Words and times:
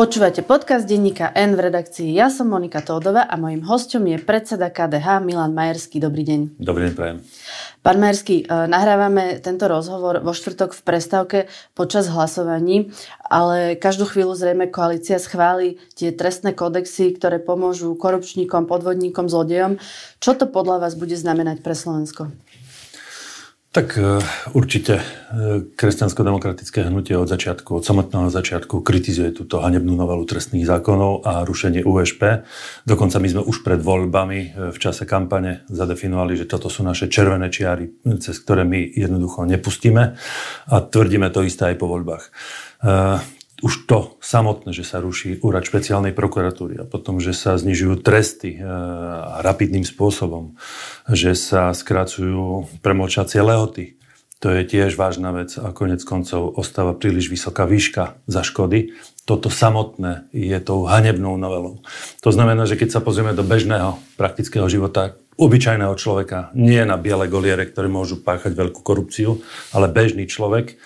Počúvate 0.00 0.40
podcast 0.40 0.88
denníka 0.88 1.28
N 1.36 1.60
v 1.60 1.68
redakcii. 1.68 2.16
Ja 2.16 2.32
som 2.32 2.48
Monika 2.48 2.80
Tódova 2.80 3.28
a 3.28 3.36
mojim 3.36 3.60
hostom 3.68 4.08
je 4.08 4.16
predseda 4.16 4.72
KDH 4.72 5.20
Milan 5.20 5.52
Majerský. 5.52 6.00
Dobrý 6.00 6.24
deň. 6.24 6.56
Dobrý 6.56 6.88
deň, 6.88 6.92
prajem. 6.96 7.18
Pán 7.84 8.00
Majerský, 8.00 8.40
e, 8.40 8.44
nahrávame 8.48 9.44
tento 9.44 9.68
rozhovor 9.68 10.24
vo 10.24 10.32
štvrtok 10.32 10.72
v 10.72 10.80
prestávke 10.88 11.38
počas 11.76 12.08
hlasovaní, 12.08 12.96
ale 13.28 13.76
každú 13.76 14.08
chvíľu 14.08 14.32
zrejme 14.40 14.72
koalícia 14.72 15.20
schváli 15.20 15.76
tie 15.92 16.16
trestné 16.16 16.56
kodexy, 16.56 17.12
ktoré 17.20 17.36
pomôžu 17.36 17.92
korupčníkom, 17.92 18.64
podvodníkom, 18.64 19.28
zlodejom. 19.28 19.76
Čo 20.16 20.32
to 20.32 20.48
podľa 20.48 20.80
vás 20.80 20.96
bude 20.96 21.12
znamenať 21.12 21.60
pre 21.60 21.76
Slovensko? 21.76 22.32
Tak 23.70 23.94
e, 23.94 24.18
určite 24.50 24.98
e, 24.98 25.04
kresťansko-demokratické 25.78 26.90
hnutie 26.90 27.14
od 27.14 27.30
začiatku, 27.30 27.78
od 27.78 27.86
samotného 27.86 28.26
začiatku 28.26 28.82
kritizuje 28.82 29.30
túto 29.30 29.62
hanebnú 29.62 29.94
novelu 29.94 30.26
trestných 30.26 30.66
zákonov 30.66 31.22
a 31.22 31.46
rušenie 31.46 31.86
USP. 31.86 32.42
Dokonca 32.82 33.22
my 33.22 33.28
sme 33.30 33.42
už 33.46 33.62
pred 33.62 33.78
voľbami 33.78 34.38
e, 34.42 34.48
v 34.74 34.78
čase 34.82 35.06
kampane 35.06 35.62
zadefinovali, 35.70 36.34
že 36.34 36.50
toto 36.50 36.66
sú 36.66 36.82
naše 36.82 37.06
červené 37.06 37.46
čiary, 37.46 37.94
cez 38.18 38.42
ktoré 38.42 38.66
my 38.66 38.90
jednoducho 38.90 39.46
nepustíme 39.46 40.18
a 40.66 40.74
tvrdíme 40.82 41.30
to 41.30 41.46
isté 41.46 41.70
aj 41.70 41.78
po 41.78 41.86
voľbách 41.86 42.26
už 43.60 43.86
to 43.86 43.98
samotné, 44.20 44.72
že 44.72 44.84
sa 44.84 45.00
ruší 45.00 45.40
úrad 45.44 45.64
špeciálnej 45.64 46.16
prokuratúry 46.16 46.80
a 46.80 46.88
potom, 46.88 47.20
že 47.20 47.36
sa 47.36 47.56
znižujú 47.56 48.00
tresty 48.00 48.56
e, 48.56 48.60
rapidným 49.44 49.84
spôsobom, 49.84 50.56
že 51.08 51.36
sa 51.36 51.72
skracujú 51.76 52.68
premlčacie 52.84 53.40
lehoty, 53.40 54.00
to 54.40 54.48
je 54.48 54.64
tiež 54.64 54.96
vážna 54.96 55.36
vec 55.36 55.52
a 55.60 55.68
konec 55.68 56.00
koncov 56.00 56.56
ostáva 56.56 56.96
príliš 56.96 57.28
vysoká 57.28 57.68
výška 57.68 58.24
za 58.24 58.40
škody. 58.40 58.96
Toto 59.28 59.52
samotné 59.52 60.32
je 60.32 60.56
tou 60.64 60.88
hanebnou 60.88 61.36
novelou. 61.36 61.84
To 62.24 62.32
znamená, 62.32 62.64
že 62.64 62.80
keď 62.80 62.88
sa 62.88 63.04
pozrieme 63.04 63.36
do 63.36 63.44
bežného 63.44 64.00
praktického 64.16 64.64
života 64.64 65.20
obyčajného 65.36 65.92
človeka, 65.92 66.56
nie 66.56 66.80
na 66.88 66.96
biele 66.96 67.28
goliere, 67.28 67.68
ktoré 67.68 67.92
môžu 67.92 68.24
páchať 68.24 68.56
veľkú 68.56 68.80
korupciu, 68.80 69.44
ale 69.76 69.92
bežný 69.92 70.24
človek, 70.24 70.80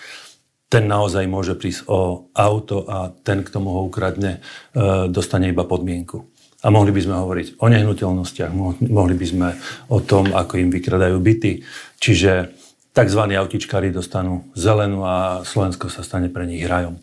ten 0.69 0.89
naozaj 0.89 1.29
môže 1.29 1.53
prísť 1.53 1.85
o 1.87 2.29
auto 2.33 2.85
a 2.89 3.13
ten, 3.13 3.45
kto 3.45 3.57
mu 3.61 3.69
ho 3.77 3.81
ukradne, 3.85 4.41
e, 4.73 5.09
dostane 5.09 5.49
iba 5.53 5.63
podmienku. 5.63 6.25
A 6.65 6.73
mohli 6.73 6.89
by 6.89 7.01
sme 7.05 7.15
hovoriť 7.21 7.47
o 7.61 7.65
nehnuteľnostiach, 7.69 8.51
mohli 8.89 9.15
by 9.15 9.25
sme 9.29 9.49
o 9.93 10.01
tom, 10.01 10.33
ako 10.33 10.57
im 10.57 10.73
vykradajú 10.73 11.21
byty. 11.21 11.61
Čiže 12.01 12.57
tzv. 12.89 13.21
autičkári 13.21 13.93
dostanú 13.93 14.49
zelenú 14.57 15.05
a 15.05 15.45
Slovensko 15.45 15.93
sa 15.93 16.01
stane 16.01 16.33
pre 16.33 16.49
nich 16.49 16.65
rajom. 16.65 16.97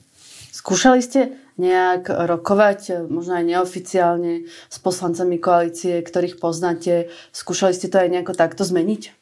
Skúšali 0.51 0.99
ste 0.99 1.39
nejak 1.61 2.11
rokovať, 2.11 3.07
možno 3.07 3.39
aj 3.39 3.45
neoficiálne, 3.45 4.49
s 4.49 4.77
poslancami 4.83 5.37
koalície, 5.39 6.01
ktorých 6.03 6.41
poznáte? 6.41 7.13
Skúšali 7.31 7.77
ste 7.77 7.93
to 7.93 8.01
aj 8.01 8.09
nejako 8.09 8.33
takto 8.35 8.67
zmeniť? 8.67 9.15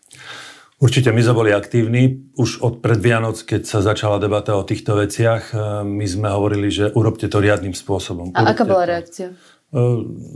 Určite 0.80 1.12
my 1.12 1.20
sme 1.20 1.34
boli 1.36 1.50
aktívni. 1.52 2.32
Už 2.40 2.64
od 2.64 2.80
predvianoc, 2.80 3.36
keď 3.44 3.68
sa 3.68 3.84
začala 3.84 4.16
debata 4.16 4.56
o 4.56 4.64
týchto 4.64 4.96
veciach, 4.96 5.52
e, 5.52 5.84
my 5.84 6.06
sme 6.08 6.32
hovorili, 6.32 6.72
že 6.72 6.88
urobte 6.96 7.28
to 7.28 7.36
riadnym 7.36 7.76
spôsobom. 7.76 8.32
A 8.32 8.48
aká 8.48 8.64
bola 8.64 8.88
reakcia? 8.88 9.28
E, 9.28 9.36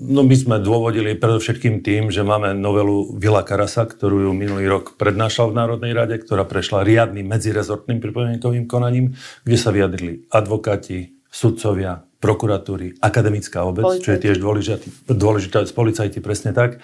no 0.04 0.20
my 0.20 0.36
sme 0.36 0.60
dôvodili 0.60 1.16
predovšetkým 1.16 1.80
tým, 1.80 2.12
že 2.12 2.20
máme 2.20 2.52
novelu 2.52 3.16
Vila 3.16 3.40
Karasa, 3.40 3.88
ktorú 3.88 4.28
ju 4.28 4.32
minulý 4.36 4.68
rok 4.68 5.00
prednášal 5.00 5.48
v 5.48 5.64
Národnej 5.64 5.96
rade, 5.96 6.20
ktorá 6.20 6.44
prešla 6.44 6.84
riadnym 6.84 7.24
medzirezortným 7.24 8.04
pripomienkovým 8.04 8.68
konaním, 8.68 9.16
kde 9.48 9.56
sa 9.56 9.72
vyjadrili 9.72 10.28
advokáti, 10.28 11.24
sudcovia, 11.32 12.04
prokuratúry, 12.22 13.00
akademická 13.02 13.66
obec, 13.68 13.84
Policajti. 13.84 14.04
čo 14.06 14.10
je 14.14 14.18
tiež 14.22 14.36
dôležité, 14.40 14.86
dôležité 15.12 15.66
policajti 15.76 16.24
presne 16.24 16.56
tak. 16.56 16.78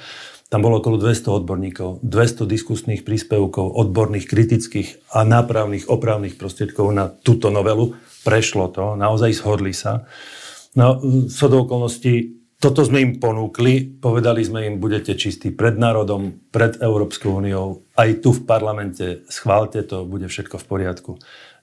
Tam 0.50 0.66
bolo 0.66 0.82
okolo 0.82 0.98
200 0.98 1.30
odborníkov, 1.30 2.02
200 2.02 2.42
diskusných 2.42 3.06
príspevkov, 3.06 3.70
odborných, 3.70 4.26
kritických 4.26 5.14
a 5.14 5.22
nápravných, 5.22 5.86
opravných 5.86 6.34
prostriedkov 6.34 6.90
na 6.90 7.06
túto 7.06 7.54
novelu. 7.54 7.94
Prešlo 8.26 8.66
to, 8.74 8.98
naozaj 8.98 9.30
shodli 9.30 9.70
sa. 9.70 10.10
No, 10.74 10.98
co 11.30 11.44
do 11.46 11.62
okolností, 11.62 12.42
toto 12.58 12.82
sme 12.82 12.98
im 12.98 13.12
ponúkli, 13.22 14.02
povedali 14.02 14.42
sme 14.42 14.66
im, 14.66 14.82
budete 14.82 15.14
čistí 15.14 15.54
pred 15.54 15.78
národom, 15.78 16.50
pred 16.50 16.82
Európskou 16.82 17.40
úniou, 17.40 17.86
aj 17.94 18.20
tu 18.20 18.34
v 18.34 18.42
parlamente, 18.42 19.22
schválte 19.30 19.86
to, 19.86 20.02
bude 20.02 20.26
všetko 20.26 20.58
v 20.58 20.66
poriadku 20.66 21.12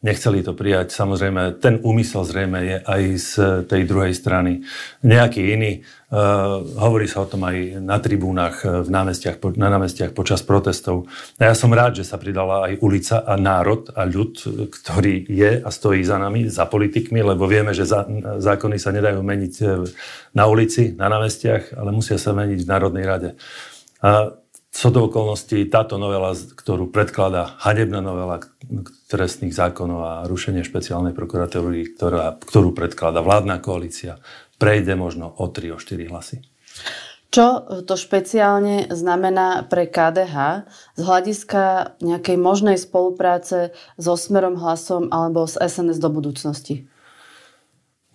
nechceli 0.01 0.45
to 0.45 0.53
prijať. 0.53 0.93
Samozrejme, 0.93 1.57
ten 1.57 1.81
úmysel 1.81 2.23
zrejme 2.25 2.59
je 2.63 2.77
aj 2.83 3.01
z 3.17 3.31
tej 3.65 3.81
druhej 3.85 4.13
strany 4.13 4.61
nejaký 5.01 5.53
iný. 5.53 5.81
Uh, 6.07 6.63
hovorí 6.79 7.03
sa 7.03 7.19
o 7.19 7.27
tom 7.27 7.43
aj 7.43 7.83
na 7.83 7.99
tribúnach, 7.99 8.63
e, 8.63 8.79
v 8.79 8.87
námestiach, 8.87 9.43
na 9.59 9.67
námestiach 9.67 10.15
počas 10.15 10.39
protestov. 10.39 11.03
A 11.35 11.51
ja 11.51 11.53
som 11.57 11.67
rád, 11.67 11.99
že 11.99 12.07
sa 12.07 12.15
pridala 12.15 12.63
aj 12.71 12.79
ulica 12.79 13.27
a 13.27 13.35
národ 13.35 13.91
a 13.91 14.07
ľud, 14.07 14.39
ktorý 14.71 15.27
je 15.27 15.59
a 15.59 15.67
stojí 15.67 16.07
za 16.07 16.15
nami, 16.15 16.47
za 16.47 16.63
politikmi, 16.63 17.19
lebo 17.19 17.43
vieme, 17.43 17.75
že 17.75 17.83
za, 17.83 18.07
zákony 18.39 18.79
sa 18.79 18.95
nedajú 18.95 19.19
meniť 19.19 19.53
e, 19.59 19.65
na 20.31 20.47
ulici, 20.47 20.95
na 20.95 21.11
námestiach, 21.11 21.75
ale 21.75 21.91
musia 21.91 22.15
sa 22.15 22.31
meniť 22.31 22.59
v 22.63 22.71
Národnej 22.71 23.03
rade. 23.03 23.29
A 23.99 24.31
co 24.71 24.87
do 24.93 25.09
okolností 25.09 25.65
táto 25.71 25.97
novela, 25.97 26.35
ktorú 26.35 26.91
predkladá 26.93 27.57
hanebná 27.63 28.03
novela 28.03 28.43
trestných 29.09 29.55
zákonov 29.55 29.99
a 30.03 30.13
rušenie 30.27 30.61
špeciálnej 30.61 31.17
prokuratúry, 31.17 31.97
ktorá, 31.97 32.37
ktorú 32.37 32.75
predkladá 32.75 33.25
vládna 33.25 33.63
koalícia, 33.63 34.21
prejde 34.61 34.93
možno 34.93 35.33
o 35.33 35.49
3, 35.49 35.73
o 35.73 35.77
4 35.79 36.11
hlasy. 36.11 36.43
Čo 37.27 37.83
to 37.83 37.99
špeciálne 37.99 38.87
znamená 38.87 39.67
pre 39.67 39.83
KDH 39.83 40.63
z 40.95 41.01
hľadiska 41.03 41.63
nejakej 41.99 42.37
možnej 42.39 42.79
spolupráce 42.79 43.75
so 43.99 44.15
Smerom 44.15 44.55
hlasom 44.55 45.11
alebo 45.11 45.43
s 45.43 45.59
SNS 45.59 45.99
do 45.99 46.07
budúcnosti? 46.07 46.87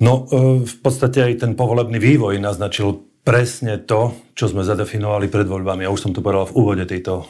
No, 0.01 0.27
e, 0.33 0.65
v 0.65 0.77
podstate 0.81 1.23
aj 1.23 1.45
ten 1.45 1.53
povolebný 1.53 2.01
vývoj 2.01 2.41
naznačil 2.41 3.12
presne 3.23 3.79
to, 3.79 4.15
čo 4.35 4.51
sme 4.51 4.67
zadefinovali 4.67 5.31
pred 5.31 5.47
voľbami. 5.47 5.87
Ja 5.87 5.95
už 5.95 6.11
som 6.11 6.13
to 6.15 6.23
povedal 6.23 6.51
v 6.51 6.57
úvode 6.59 6.85
tejto, 6.87 7.15
eh, 7.23 7.27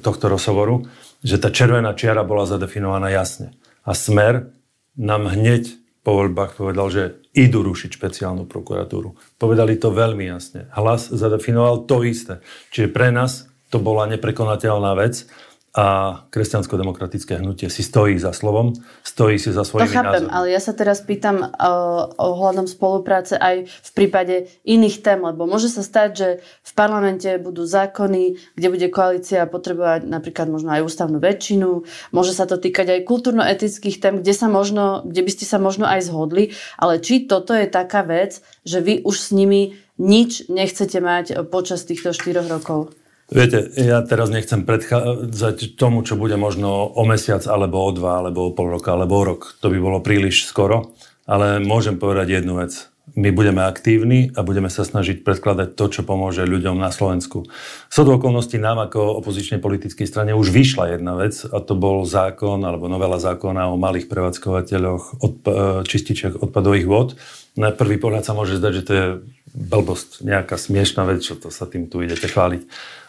tohto 0.00 0.32
rozhovoru, 0.32 0.88
že 1.20 1.36
tá 1.36 1.52
červená 1.52 1.92
čiara 1.92 2.24
bola 2.24 2.48
zadefinovaná 2.48 3.12
jasne. 3.12 3.52
A 3.84 3.92
Smer 3.92 4.52
nám 4.96 5.28
hneď 5.28 5.80
po 6.00 6.16
voľbách 6.16 6.56
povedal, 6.56 6.88
že 6.88 7.02
idú 7.36 7.60
rušiť 7.60 7.92
špeciálnu 7.92 8.48
prokuratúru. 8.48 9.14
Povedali 9.36 9.76
to 9.76 9.92
veľmi 9.92 10.32
jasne. 10.32 10.66
Hlas 10.72 11.12
zadefinoval 11.12 11.84
to 11.84 12.02
isté. 12.08 12.40
Čiže 12.72 12.88
pre 12.90 13.12
nás 13.12 13.46
to 13.68 13.78
bola 13.78 14.08
neprekonateľná 14.08 14.96
vec 14.98 15.28
a 15.70 16.18
kresťansko-demokratické 16.34 17.38
hnutie 17.38 17.70
si 17.70 17.86
stojí 17.86 18.18
za 18.18 18.34
slovom, 18.34 18.74
stojí 19.06 19.38
si 19.38 19.54
za 19.54 19.62
svojimi 19.62 19.86
To 19.86 19.94
chápem, 19.94 20.26
názormi. 20.26 20.34
ale 20.34 20.46
ja 20.50 20.58
sa 20.58 20.74
teraz 20.74 20.98
pýtam 20.98 21.46
uh, 21.46 22.10
ohľadom 22.18 22.66
spolupráce 22.66 23.38
aj 23.38 23.70
v 23.70 23.90
prípade 23.94 24.50
iných 24.66 24.98
tém, 24.98 25.22
lebo 25.22 25.46
môže 25.46 25.70
sa 25.70 25.86
stať, 25.86 26.10
že 26.10 26.28
v 26.42 26.72
parlamente 26.74 27.30
budú 27.38 27.62
zákony, 27.62 28.34
kde 28.58 28.66
bude 28.66 28.86
koalícia 28.90 29.46
potrebovať 29.46 30.10
napríklad 30.10 30.50
možno 30.50 30.74
aj 30.74 30.82
ústavnú 30.90 31.22
väčšinu, 31.22 31.86
môže 32.10 32.34
sa 32.34 32.50
to 32.50 32.58
týkať 32.58 32.98
aj 32.98 33.06
kultúrno-etických 33.06 34.02
tém, 34.02 34.14
kde, 34.18 34.34
sa 34.34 34.50
možno, 34.50 35.06
kde 35.06 35.22
by 35.22 35.30
ste 35.30 35.46
sa 35.46 35.62
možno 35.62 35.86
aj 35.86 36.02
zhodli, 36.02 36.50
ale 36.82 36.98
či 36.98 37.30
toto 37.30 37.54
je 37.54 37.70
taká 37.70 38.02
vec, 38.02 38.42
že 38.66 38.82
vy 38.82 39.06
už 39.06 39.16
s 39.22 39.30
nimi 39.30 39.78
nič 40.02 40.50
nechcete 40.50 40.98
mať 40.98 41.46
počas 41.46 41.86
týchto 41.86 42.10
štyroch 42.10 42.50
rokov? 42.50 42.90
Viete, 43.30 43.70
ja 43.78 44.02
teraz 44.02 44.26
nechcem 44.26 44.66
predchádzať 44.66 45.78
tomu, 45.78 46.02
čo 46.02 46.18
bude 46.18 46.34
možno 46.34 46.90
o 46.90 47.02
mesiac, 47.06 47.46
alebo 47.46 47.78
o 47.78 47.94
dva, 47.94 48.18
alebo 48.18 48.50
o 48.50 48.54
pol 48.54 48.74
roka, 48.74 48.90
alebo 48.90 49.22
o 49.22 49.24
rok. 49.24 49.54
To 49.62 49.70
by 49.70 49.78
bolo 49.78 50.02
príliš 50.02 50.50
skoro, 50.50 50.90
ale 51.30 51.62
môžem 51.62 51.94
povedať 51.94 52.42
jednu 52.42 52.58
vec. 52.58 52.90
My 53.14 53.30
budeme 53.30 53.62
aktívni 53.62 54.34
a 54.34 54.42
budeme 54.42 54.66
sa 54.66 54.82
snažiť 54.82 55.22
predkladať 55.22 55.78
to, 55.78 55.84
čo 55.90 56.02
pomôže 56.02 56.42
ľuďom 56.42 56.78
na 56.78 56.90
Slovensku. 56.90 57.46
Sú 57.90 58.00
do 58.02 58.18
okolností 58.18 58.58
nám 58.58 58.82
ako 58.82 59.22
opozičnej 59.22 59.62
politickej 59.62 60.06
strane 60.06 60.34
už 60.34 60.50
vyšla 60.50 60.98
jedna 60.98 61.18
vec 61.18 61.42
a 61.42 61.58
to 61.58 61.74
bol 61.74 62.06
zákon 62.06 62.62
alebo 62.62 62.86
novela 62.86 63.18
zákona 63.18 63.70
o 63.70 63.78
malých 63.78 64.06
prevádzkovateľoch 64.06 65.22
odp- 65.22 65.50
e, 65.50 65.82
čističiach 65.86 66.38
odpadových 66.38 66.86
vod. 66.86 67.18
Na 67.58 67.74
prvý 67.74 67.98
pohľad 67.98 68.22
sa 68.22 68.34
môže 68.34 68.62
zdať, 68.62 68.72
že 68.78 68.86
to 68.86 68.92
je 68.94 69.06
blbosť, 69.50 70.22
nejaká 70.22 70.54
smiešná 70.54 71.02
vec, 71.02 71.26
čo 71.26 71.34
to 71.34 71.50
sa 71.50 71.66
tým 71.66 71.90
tu 71.90 71.98
idete 72.06 72.30
chváliť 72.30 72.62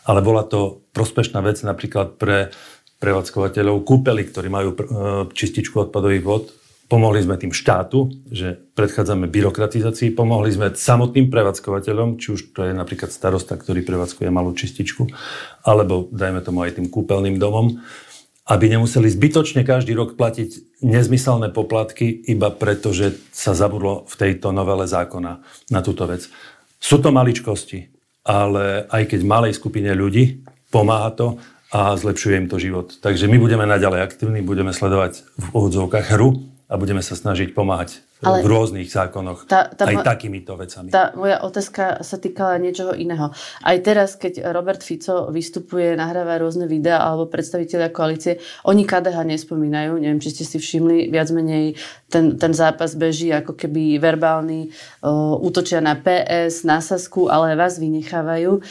ale 0.06 0.20
bola 0.26 0.44
to 0.46 0.82
prospešná 0.96 1.42
vec 1.46 1.62
napríklad 1.62 2.18
pre 2.18 2.50
prevádzkovateľov 3.02 3.82
kúpely, 3.82 4.30
ktorí 4.30 4.48
majú 4.48 4.70
e, 4.74 4.78
čističku 5.34 5.90
odpadových 5.90 6.26
vod. 6.26 6.44
Pomohli 6.86 7.24
sme 7.24 7.40
tým 7.40 7.56
štátu, 7.56 8.12
že 8.30 8.60
predchádzame 8.78 9.26
byrokratizácii, 9.32 10.14
pomohli 10.14 10.52
sme 10.54 10.76
samotným 10.76 11.32
prevádzkovateľom, 11.32 12.20
či 12.22 12.36
už 12.36 12.52
to 12.52 12.68
je 12.68 12.76
napríklad 12.76 13.10
starosta, 13.10 13.58
ktorý 13.58 13.82
prevádzkuje 13.82 14.30
malú 14.30 14.54
čističku, 14.54 15.08
alebo 15.66 16.12
dajme 16.12 16.44
tomu 16.46 16.62
aj 16.62 16.78
tým 16.78 16.92
kúpeľným 16.92 17.42
domom. 17.42 17.82
aby 18.42 18.68
nemuseli 18.68 19.08
zbytočne 19.08 19.64
každý 19.64 19.96
rok 19.96 20.20
platiť 20.20 20.84
nezmyselné 20.84 21.54
poplatky 21.56 22.10
iba 22.10 22.52
preto, 22.52 22.92
že 22.92 23.16
sa 23.32 23.56
zabudlo 23.56 24.04
v 24.12 24.16
tejto 24.18 24.52
novele 24.52 24.90
zákona 24.90 25.40
na 25.72 25.80
túto 25.80 26.04
vec. 26.10 26.28
Sú 26.82 27.00
to 27.00 27.14
maličkosti, 27.16 28.01
ale 28.22 28.86
aj 28.90 29.16
keď 29.16 29.20
malej 29.26 29.54
skupine 29.58 29.90
ľudí 29.94 30.46
pomáha 30.70 31.12
to 31.14 31.28
a 31.72 31.96
zlepšuje 31.96 32.36
im 32.36 32.48
to 32.52 32.60
život. 32.60 33.00
Takže 33.00 33.32
my 33.32 33.40
budeme 33.40 33.64
naďalej 33.64 34.04
aktívni, 34.04 34.44
budeme 34.44 34.76
sledovať 34.76 35.24
v 35.40 35.46
úvodzovkách 35.56 36.20
hru 36.20 36.51
a 36.72 36.80
budeme 36.80 37.04
sa 37.04 37.20
snažiť 37.20 37.52
pomáhať 37.52 38.00
ale 38.22 38.46
v 38.46 38.54
rôznych 38.54 38.86
zákonoch, 38.86 39.50
tá, 39.50 39.66
tá, 39.74 39.90
aj 39.90 40.06
takýmito 40.06 40.54
vecami. 40.54 40.94
Tá 40.94 41.10
moja 41.18 41.42
otázka 41.42 42.06
sa 42.06 42.22
týkala 42.22 42.62
niečoho 42.62 42.94
iného. 42.94 43.34
Aj 43.66 43.78
teraz, 43.82 44.14
keď 44.14 44.46
Robert 44.54 44.86
Fico 44.86 45.34
vystupuje, 45.34 45.98
nahráva 45.98 46.38
rôzne 46.38 46.70
videá 46.70 47.02
alebo 47.02 47.26
predstaviteľia 47.26 47.90
koalície, 47.90 48.38
oni 48.70 48.86
KDH 48.86 49.18
nespomínajú. 49.26 49.98
Neviem, 49.98 50.22
či 50.22 50.38
ste 50.38 50.46
si 50.46 50.62
všimli, 50.62 51.10
viac 51.10 51.34
menej 51.34 51.74
ten, 52.14 52.38
ten 52.38 52.54
zápas 52.54 52.94
beží 52.94 53.34
ako 53.34 53.58
keby 53.58 53.98
verbálny, 53.98 54.70
uh, 55.02 55.34
útočia 55.42 55.82
na 55.82 55.98
PS, 55.98 56.62
na 56.62 56.78
Sasku, 56.78 57.26
ale 57.26 57.58
vás 57.58 57.82
vynechávajú. 57.82 58.62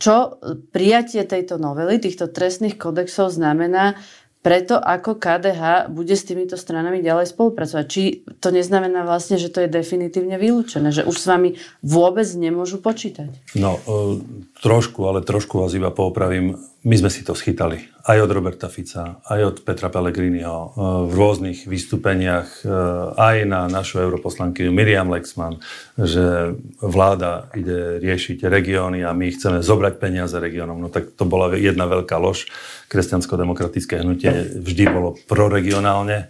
Čo 0.00 0.40
prijatie 0.72 1.28
tejto 1.28 1.60
novely, 1.60 2.00
týchto 2.00 2.32
trestných 2.32 2.80
kodexov 2.80 3.36
znamená 3.36 4.00
preto, 4.44 4.76
ako 4.76 5.16
KDH 5.16 5.88
bude 5.88 6.12
s 6.12 6.28
týmito 6.28 6.60
stranami 6.60 7.00
ďalej 7.00 7.32
spolupracovať. 7.32 7.84
Či 7.88 8.02
to 8.44 8.52
neznamená 8.52 9.00
vlastne, 9.08 9.40
že 9.40 9.48
to 9.48 9.64
je 9.64 9.72
definitívne 9.72 10.36
vylúčené, 10.36 10.92
že 10.92 11.08
už 11.08 11.16
s 11.16 11.24
vami 11.24 11.56
vôbec 11.80 12.28
nemôžu 12.36 12.84
počítať? 12.84 13.32
No, 13.56 13.80
e, 13.80 14.20
trošku, 14.60 15.00
ale 15.08 15.24
trošku 15.24 15.64
vás 15.64 15.72
iba 15.72 15.88
poopravím. 15.88 16.60
My 16.84 16.94
sme 17.00 17.08
si 17.08 17.24
to 17.24 17.32
schytali. 17.32 17.93
Aj 18.04 18.20
od 18.20 18.28
Roberta 18.28 18.68
Fica, 18.68 19.24
aj 19.24 19.40
od 19.40 19.56
Petra 19.64 19.88
Pellegriniho 19.88 20.56
e, 20.60 20.68
v 21.08 21.12
rôznych 21.16 21.64
vystúpeniach, 21.64 22.60
e, 22.60 22.68
aj 23.16 23.36
na 23.48 23.64
našu 23.64 24.04
europoslankyňu 24.04 24.68
Miriam 24.68 25.08
Lexman, 25.08 25.56
že 25.96 26.52
vláda 26.84 27.48
ide 27.56 28.04
riešiť 28.04 28.44
regióny 28.44 29.08
a 29.08 29.16
my 29.16 29.32
chceme 29.32 29.64
zobrať 29.64 29.96
peniaze 29.96 30.36
regiónom. 30.36 30.84
No 30.84 30.92
tak 30.92 31.16
to 31.16 31.24
bola 31.24 31.56
jedna 31.56 31.88
veľká 31.88 32.20
lož 32.20 32.44
kresťansko-demokratické 32.92 34.04
hnutie 34.04 34.60
vždy 34.60 34.84
bolo 34.92 35.16
proregionálne 35.24 36.18
e, 36.20 36.24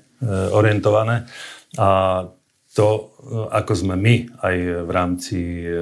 orientované 0.55 1.27
a 1.75 2.23
to, 2.75 3.15
ako 3.55 3.73
sme 3.79 3.95
my 3.95 4.15
aj 4.43 4.57
v 4.83 4.91
rámci 4.91 5.39
e, 5.63 5.79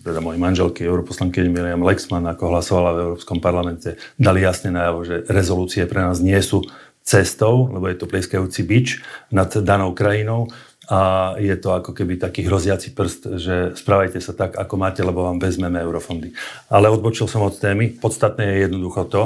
teda 0.00 0.24
mojej 0.24 0.40
manželky, 0.40 0.80
europoslanky 0.88 1.44
Miriam 1.44 1.84
Lexman, 1.84 2.24
ako 2.24 2.56
hlasovala 2.56 2.90
v 2.96 3.02
Európskom 3.04 3.36
parlamente, 3.36 4.00
dali 4.16 4.40
jasne 4.40 4.72
najavo, 4.72 5.04
že 5.04 5.28
rezolúcie 5.28 5.84
pre 5.84 6.00
nás 6.00 6.24
nie 6.24 6.40
sú 6.40 6.64
cestou, 7.04 7.68
lebo 7.68 7.84
je 7.84 8.00
to 8.00 8.08
plieskajúci 8.08 8.64
bič 8.64 9.04
nad 9.28 9.52
danou 9.60 9.92
krajinou 9.92 10.48
a 10.88 11.32
je 11.36 11.52
to 11.60 11.76
ako 11.76 11.92
keby 11.92 12.16
taký 12.16 12.48
hroziaci 12.48 12.96
prst, 12.96 13.36
že 13.36 13.54
správajte 13.76 14.18
sa 14.18 14.32
tak, 14.32 14.56
ako 14.56 14.74
máte, 14.80 15.04
lebo 15.04 15.28
vám 15.28 15.36
vezmeme 15.38 15.78
eurofondy. 15.84 16.32
Ale 16.72 16.88
odbočil 16.88 17.28
som 17.28 17.44
od 17.44 17.54
témy. 17.54 17.92
Podstatné 18.00 18.56
je 18.56 18.56
jednoducho 18.66 19.04
to, 19.06 19.22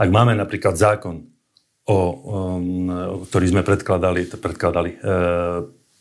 ak 0.00 0.08
máme 0.08 0.32
napríklad 0.32 0.80
zákon, 0.80 1.28
o, 1.88 1.98
um, 1.98 3.24
ktorý 3.28 3.46
sme 3.52 3.62
predkladali, 3.62 4.26
predkladali 4.28 4.90
e, 4.96 4.98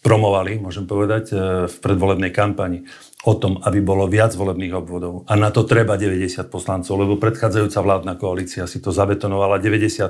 promovali, 0.07 0.55
môžem 0.63 0.87
povedať, 0.87 1.35
e, 1.35 1.35
v 1.67 1.75
predvolebnej 1.83 2.31
kampani 2.31 2.87
o 3.27 3.35
tom, 3.35 3.59
aby 3.59 3.83
bolo 3.83 4.07
viac 4.07 4.31
volebných 4.31 4.71
obvodov. 4.71 5.27
A 5.27 5.35
na 5.35 5.51
to 5.51 5.67
treba 5.67 5.99
90 5.99 6.47
poslancov, 6.47 6.95
lebo 6.95 7.19
predchádzajúca 7.19 7.79
vládna 7.83 8.13
koalícia 8.15 8.63
si 8.63 8.79
to 8.79 8.95
zabetonovala 8.95 9.59
90 9.59 10.07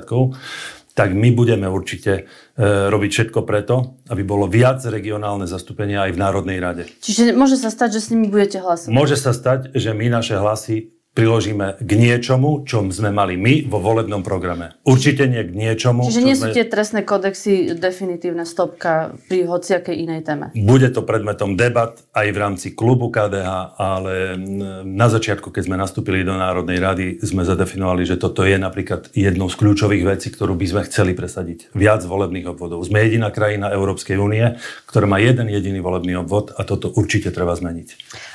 tak 0.98 1.14
my 1.14 1.30
budeme 1.30 1.70
určite 1.70 2.26
e, 2.58 2.62
robiť 2.90 3.10
všetko 3.14 3.46
preto, 3.46 4.02
aby 4.10 4.26
bolo 4.26 4.50
viac 4.50 4.82
regionálne 4.82 5.46
zastúpenia 5.46 6.10
aj 6.10 6.10
v 6.10 6.18
Národnej 6.18 6.58
rade. 6.58 6.90
Čiže 6.98 7.38
môže 7.38 7.54
sa 7.54 7.70
stať, 7.70 7.98
že 7.98 8.00
s 8.02 8.08
nimi 8.10 8.26
budete 8.26 8.58
hlasovať? 8.58 8.90
Môže 8.90 9.14
sa 9.14 9.30
stať, 9.30 9.70
že 9.78 9.94
my 9.94 10.10
naše 10.10 10.34
hlasy 10.34 10.97
priložíme 11.18 11.82
k 11.82 11.90
niečomu, 11.98 12.62
čo 12.62 12.86
sme 12.94 13.10
mali 13.10 13.34
my 13.34 13.66
vo 13.66 13.82
volebnom 13.82 14.22
programe. 14.22 14.78
Určite 14.86 15.26
nie 15.26 15.42
k 15.42 15.50
niečomu. 15.50 16.06
Čiže 16.06 16.22
nie 16.22 16.38
sú 16.38 16.46
sme... 16.46 16.54
tie 16.54 16.62
trestné 16.70 17.02
kodexy 17.02 17.74
definitívna 17.74 18.46
stopka 18.46 19.18
pri 19.26 19.50
hociakej 19.50 19.98
inej 19.98 20.22
téme? 20.22 20.54
Bude 20.54 20.86
to 20.94 21.02
predmetom 21.02 21.58
debat 21.58 21.98
aj 22.14 22.26
v 22.30 22.38
rámci 22.38 22.66
klubu 22.70 23.10
KDH, 23.10 23.74
ale 23.74 24.38
na 24.86 25.10
začiatku, 25.10 25.50
keď 25.50 25.62
sme 25.66 25.74
nastúpili 25.74 26.22
do 26.22 26.38
Národnej 26.38 26.78
rady, 26.78 27.06
sme 27.26 27.42
zadefinovali, 27.42 28.06
že 28.06 28.14
toto 28.14 28.46
je 28.46 28.54
napríklad 28.54 29.10
jednou 29.10 29.50
z 29.50 29.58
kľúčových 29.58 30.06
vecí, 30.06 30.30
ktorú 30.30 30.54
by 30.54 30.66
sme 30.70 30.82
chceli 30.86 31.18
presadiť. 31.18 31.74
Viac 31.74 32.06
volebných 32.06 32.46
obvodov. 32.46 32.86
Sme 32.86 33.02
jediná 33.02 33.34
krajina 33.34 33.74
Európskej 33.74 34.14
únie, 34.14 34.54
ktorá 34.86 35.10
má 35.10 35.18
jeden 35.18 35.50
jediný 35.50 35.82
volebný 35.82 36.22
obvod 36.22 36.54
a 36.54 36.62
toto 36.62 36.94
určite 36.94 37.34
treba 37.34 37.58
zmeniť. 37.58 37.88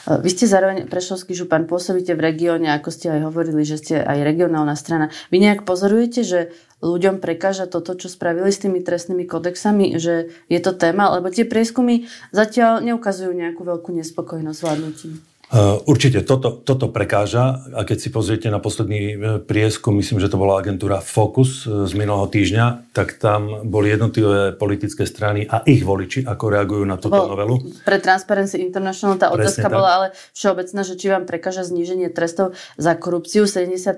Vy 0.03 0.29
ste 0.35 0.51
zároveň 0.51 0.91
Prešovský 0.91 1.31
župan, 1.31 1.63
pôsobíte 1.63 2.11
v 2.11 2.27
regióne, 2.27 2.75
ako 2.75 2.91
ste 2.91 3.07
aj 3.07 3.31
hovorili, 3.31 3.63
že 3.63 3.79
ste 3.79 3.95
aj 4.03 4.19
regionálna 4.27 4.75
strana. 4.75 5.07
Vy 5.31 5.39
nejak 5.39 5.63
pozorujete, 5.63 6.27
že 6.27 6.39
ľuďom 6.83 7.23
prekáža 7.23 7.71
toto, 7.71 7.95
čo 7.95 8.11
spravili 8.11 8.51
s 8.51 8.59
tými 8.59 8.83
trestnými 8.83 9.23
kodexami, 9.23 9.95
že 9.95 10.35
je 10.51 10.59
to 10.59 10.75
téma, 10.75 11.07
lebo 11.15 11.31
tie 11.31 11.47
prieskumy 11.47 12.11
zatiaľ 12.35 12.83
neukazujú 12.83 13.31
nejakú 13.31 13.63
veľkú 13.63 13.95
nespokojnosť 13.95 14.59
vládnutím. 14.59 15.32
Eh, 15.53 15.77
určite 15.85 16.25
toto, 16.25 16.65
toto 16.65 16.89
prekáža 16.89 17.61
a 17.77 17.85
keď 17.85 17.97
si 18.01 18.09
pozriete 18.09 18.50
na 18.50 18.57
posledný 18.57 19.01
eh, 19.13 19.17
prieskum, 19.38 19.94
myslím, 20.01 20.17
že 20.17 20.25
to 20.25 20.41
bola 20.41 20.57
agentúra 20.57 20.97
Focus 20.97 21.69
eh, 21.69 21.85
z 21.85 21.94
minulého 21.94 22.25
týždňa, 22.25 22.89
tak 22.89 23.21
tam 23.21 23.61
boli 23.61 23.94
jednotlivé 23.94 24.57
politické 24.57 25.05
strany 25.05 25.45
a 25.45 25.61
ich 25.69 25.85
voliči, 25.85 26.25
ako 26.25 26.44
reagujú 26.50 26.89
na 26.89 26.97
túto 26.97 27.21
Bol, 27.21 27.38
novelu. 27.38 27.61
Pre 27.85 27.97
Transparency 28.01 28.65
International 28.65 29.21
tá 29.21 29.29
otázka 29.29 29.69
bola 29.69 29.89
ale 29.94 30.07
všeobecná, 30.33 30.81
že 30.81 30.97
či 30.97 31.13
vám 31.13 31.29
prekáža 31.29 31.69
zníženie 31.69 32.09
trestov 32.09 32.57
za 32.81 32.97
korupciu. 32.97 33.45
70% 33.45 33.94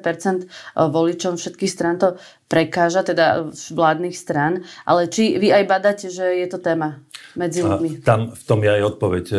voličom 0.76 1.40
všetkých 1.40 1.72
strán 1.72 1.96
to 1.96 2.20
prekáža, 2.52 3.08
teda 3.08 3.48
vládnych 3.72 4.20
strán. 4.20 4.68
Ale 4.84 5.08
či 5.08 5.40
vy 5.40 5.56
aj 5.56 5.64
badáte, 5.72 6.08
že 6.12 6.36
je 6.36 6.48
to 6.52 6.60
téma? 6.60 7.00
Medzi 7.36 7.64
ľuďmi. 7.64 8.02
Tam 8.02 8.32
v 8.32 8.44
tom 8.44 8.60
je 8.64 8.72
aj 8.72 8.82
odpoveď, 8.96 9.26
e, 9.32 9.38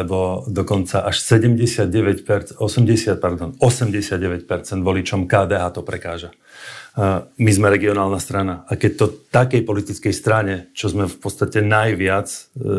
lebo 0.00 0.46
dokonca 0.46 1.06
až 1.06 1.16
79%, 1.22 2.58
80, 2.58 3.18
pardon, 3.22 3.54
89% 3.58 4.82
voličom 4.82 5.30
KDH 5.30 5.64
to 5.74 5.82
prekáža. 5.86 6.30
My 7.36 7.52
sme 7.52 7.68
regionálna 7.68 8.16
strana 8.16 8.64
a 8.64 8.72
keď 8.72 8.92
to 8.96 9.06
takej 9.28 9.68
politickej 9.68 10.16
strane, 10.16 10.72
čo 10.72 10.88
sme 10.88 11.04
v 11.04 11.16
podstate 11.20 11.60
najviac 11.60 12.24
e, 12.24 12.38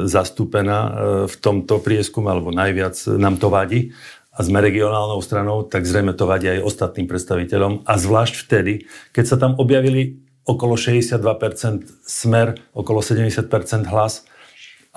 zastúpená 0.10 0.80
e, 0.82 0.92
v 1.30 1.36
tomto 1.38 1.78
prieskume, 1.78 2.26
alebo 2.34 2.50
najviac 2.50 2.98
nám 3.14 3.38
to 3.38 3.54
vadí, 3.54 3.94
a 4.38 4.46
sme 4.46 4.62
regionálnou 4.62 5.18
stranou, 5.22 5.66
tak 5.66 5.86
zrejme 5.90 6.14
to 6.14 6.30
vadí 6.30 6.46
aj 6.46 6.62
ostatným 6.62 7.10
predstaviteľom. 7.10 7.90
A 7.90 7.94
zvlášť 7.98 8.46
vtedy, 8.46 8.86
keď 9.10 9.26
sa 9.26 9.38
tam 9.42 9.58
objavili 9.58 10.22
okolo 10.46 10.78
62% 10.78 12.06
smer, 12.06 12.58
okolo 12.78 13.02
70% 13.02 13.50
hlas, 13.90 14.30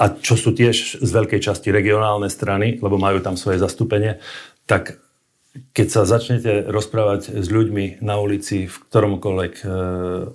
a 0.00 0.04
čo 0.16 0.32
sú 0.32 0.56
tiež 0.56 1.04
z 1.04 1.10
veľkej 1.12 1.44
časti 1.44 1.68
regionálne 1.68 2.32
strany, 2.32 2.80
lebo 2.80 2.96
majú 2.96 3.20
tam 3.20 3.36
svoje 3.36 3.60
zastúpenie, 3.60 4.16
tak 4.64 4.96
keď 5.76 5.86
sa 5.92 6.02
začnete 6.08 6.72
rozprávať 6.72 7.36
s 7.36 7.48
ľuďmi 7.52 8.00
na 8.00 8.16
ulici 8.16 8.64
v 8.64 8.76
ktoromkoľvek 8.88 9.54
e, 9.60 9.66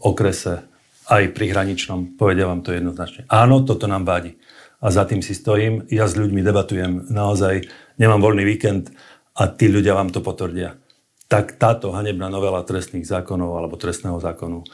okrese, 0.05 0.69
aj 1.05 1.23
pri 1.37 1.45
hraničnom, 1.53 2.17
povedia 2.17 2.49
vám 2.49 2.65
to 2.65 2.73
jednoznačne. 2.73 3.29
Áno, 3.29 3.61
toto 3.61 3.85
nám 3.85 4.05
vádi. 4.05 4.37
A 4.81 4.89
za 4.93 5.05
tým 5.05 5.21
si 5.21 5.37
stojím, 5.37 5.85
ja 5.89 6.05
s 6.05 6.17
ľuďmi 6.17 6.41
debatujem 6.45 7.09
naozaj, 7.09 7.65
nemám 7.97 8.21
voľný 8.21 8.43
víkend 8.45 8.93
a 9.37 9.49
tí 9.49 9.69
ľudia 9.69 9.97
vám 9.97 10.13
to 10.13 10.21
potvrdia. 10.21 10.77
Tak 11.25 11.57
táto 11.57 11.89
hanebná 11.93 12.29
novela 12.29 12.61
trestných 12.61 13.05
zákonov 13.05 13.57
alebo 13.57 13.81
trestného 13.81 14.21
zákonu 14.21 14.61
e, 14.61 14.67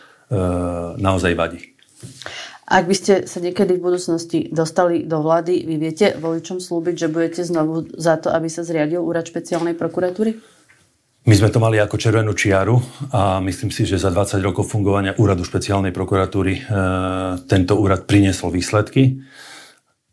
naozaj 1.00 1.31
vadí. 1.38 1.77
Ak 2.67 2.85
by 2.85 2.95
ste 2.95 3.13
sa 3.25 3.41
niekedy 3.41 3.77
v 3.77 3.85
budúcnosti 3.89 4.47
dostali 4.53 5.03
do 5.03 5.19
vlády, 5.19 5.65
vy 5.65 5.75
viete 5.81 6.13
voličom 6.15 6.61
slúbiť, 6.61 6.95
že 6.95 7.07
budete 7.09 7.41
znovu 7.41 7.89
za 7.97 8.21
to, 8.21 8.29
aby 8.29 8.47
sa 8.47 8.61
zriadil 8.61 9.01
úrad 9.01 9.25
špeciálnej 9.25 9.73
prokuratúry? 9.73 10.37
My 11.21 11.37
sme 11.37 11.53
to 11.53 11.61
mali 11.61 11.77
ako 11.77 12.01
červenú 12.01 12.33
čiaru 12.33 12.81
a 13.13 13.37
myslím 13.45 13.69
si, 13.69 13.85
že 13.85 14.01
za 14.01 14.09
20 14.09 14.41
rokov 14.41 14.65
fungovania 14.65 15.13
úradu 15.21 15.45
špeciálnej 15.45 15.93
prokuratúry 15.93 16.53
e, 16.57 16.61
tento 17.45 17.77
úrad 17.77 18.09
priniesol 18.09 18.49
výsledky. 18.49 19.21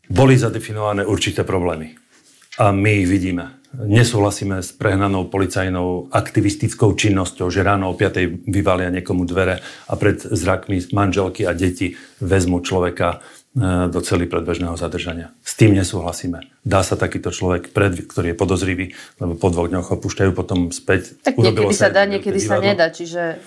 Boli 0.05 0.37
zadefinované 0.37 1.01
určité 1.05 1.41
problémy 1.41 1.97
a 2.61 2.69
my 2.69 2.91
ich 2.93 3.09
vidíme 3.09 3.58
nesúhlasíme 3.77 4.65
s 4.65 4.73
prehnanou 4.73 5.29
policajnou 5.29 6.09
aktivistickou 6.09 6.97
činnosťou, 6.97 7.53
že 7.53 7.61
ráno 7.61 7.91
o 7.91 7.95
5. 7.97 8.49
vyvalia 8.49 8.89
niekomu 8.89 9.29
dvere 9.29 9.61
a 9.85 9.93
pred 9.93 10.17
zrakmi 10.17 10.81
manželky 10.89 11.45
a 11.45 11.53
deti 11.53 11.93
vezmu 12.17 12.65
človeka 12.65 13.21
do 13.89 13.99
celý 14.05 14.29
predbežného 14.29 14.77
zadržania. 14.77 15.33
S 15.41 15.57
tým 15.57 15.73
nesúhlasíme. 15.73 16.45
Dá 16.61 16.85
sa 16.85 16.93
takýto 16.93 17.33
človek, 17.33 17.73
pred, 17.73 18.05
ktorý 18.05 18.31
je 18.31 18.37
podozrivý, 18.37 18.85
lebo 19.17 19.33
po 19.33 19.49
dvoch 19.49 19.65
dňoch 19.73 19.89
ho 19.89 19.97
púšťajú 19.97 20.31
potom 20.37 20.69
späť. 20.69 21.17
Tak 21.25 21.41
niekedy 21.41 21.73
sa, 21.73 21.89
dá, 21.89 22.05
niekedy 22.05 22.37
sa 22.37 22.61
nedá. 22.61 22.93
Čiže 22.93 23.41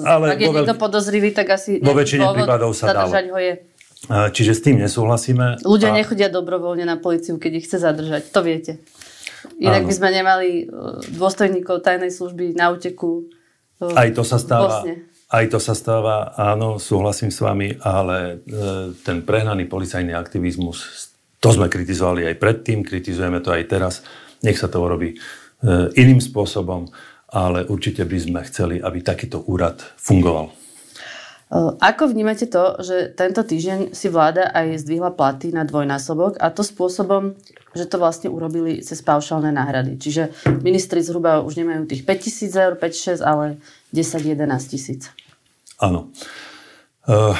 Ale 0.00 0.32
ak 0.32 0.40
je 0.40 0.48
niekto 0.48 0.76
podozrivý, 0.80 1.36
tak 1.36 1.60
asi 1.60 1.76
vo 1.76 1.92
väčšine 1.92 2.24
prípadov 2.32 2.72
sa 2.72 2.88
ho 2.96 3.38
je. 3.38 3.54
Čiže 4.08 4.52
s 4.56 4.60
tým 4.64 4.80
nesúhlasíme. 4.80 5.64
Ľudia 5.64 5.92
a... 5.92 5.96
nechodia 5.96 6.28
dobrovoľne 6.32 6.88
na 6.88 6.96
policiu, 6.96 7.36
keď 7.36 7.52
ich 7.60 7.64
chce 7.68 7.84
zadržať. 7.84 8.32
To 8.32 8.40
viete. 8.44 8.80
Inak 9.60 9.82
Áno. 9.84 9.88
by 9.88 9.94
sme 9.94 10.08
nemali 10.10 10.50
e, 10.62 10.64
dôstojníkov 11.14 11.84
tajnej 11.84 12.10
služby 12.10 12.56
na 12.56 12.72
úteku. 12.72 13.28
E, 13.78 13.84
Aj 13.94 14.08
to 14.10 14.22
sa 14.24 14.40
stáva. 14.40 14.84
Aj 15.34 15.44
to 15.50 15.58
sa 15.58 15.74
stáva, 15.74 16.30
áno, 16.38 16.78
súhlasím 16.78 17.34
s 17.34 17.42
vami, 17.42 17.74
ale 17.82 18.44
e, 18.46 18.94
ten 19.02 19.26
prehnaný 19.26 19.66
policajný 19.66 20.14
aktivizmus, 20.14 21.10
to 21.42 21.50
sme 21.50 21.66
kritizovali 21.66 22.28
aj 22.30 22.36
predtým, 22.38 22.86
kritizujeme 22.86 23.42
to 23.42 23.50
aj 23.50 23.64
teraz. 23.66 23.94
Nech 24.44 24.60
sa 24.60 24.68
to 24.68 24.80
urobí 24.80 25.16
iným 25.96 26.20
spôsobom, 26.20 26.92
ale 27.32 27.64
určite 27.64 28.04
by 28.04 28.18
sme 28.20 28.40
chceli, 28.44 28.76
aby 28.80 29.00
takýto 29.00 29.40
úrad 29.48 29.80
fungoval. 29.96 30.52
Ako 31.52 32.08
vnímate 32.08 32.48
to, 32.48 32.80
že 32.80 33.12
tento 33.14 33.44
týždeň 33.44 33.92
si 33.92 34.08
vláda 34.08 34.48
aj 34.48 34.80
zdvihla 34.80 35.12
platy 35.12 35.52
na 35.52 35.62
dvojnásobok 35.62 36.40
a 36.40 36.48
to 36.48 36.64
spôsobom, 36.64 37.36
že 37.76 37.84
to 37.84 38.00
vlastne 38.00 38.32
urobili 38.32 38.80
cez 38.80 39.04
paušálne 39.04 39.52
náhrady. 39.52 40.00
Čiže 40.00 40.32
ministri 40.64 41.04
zhruba 41.04 41.44
už 41.44 41.60
nemajú 41.60 41.84
tých 41.84 42.02
5 42.08 42.24
tisíc 42.24 42.52
eur, 42.56 42.80
5-6, 42.80 43.20
ale 43.20 43.60
10-11 43.92 44.40
tisíc. 44.72 45.12
Áno. 45.78 46.08
Uh, 47.04 47.36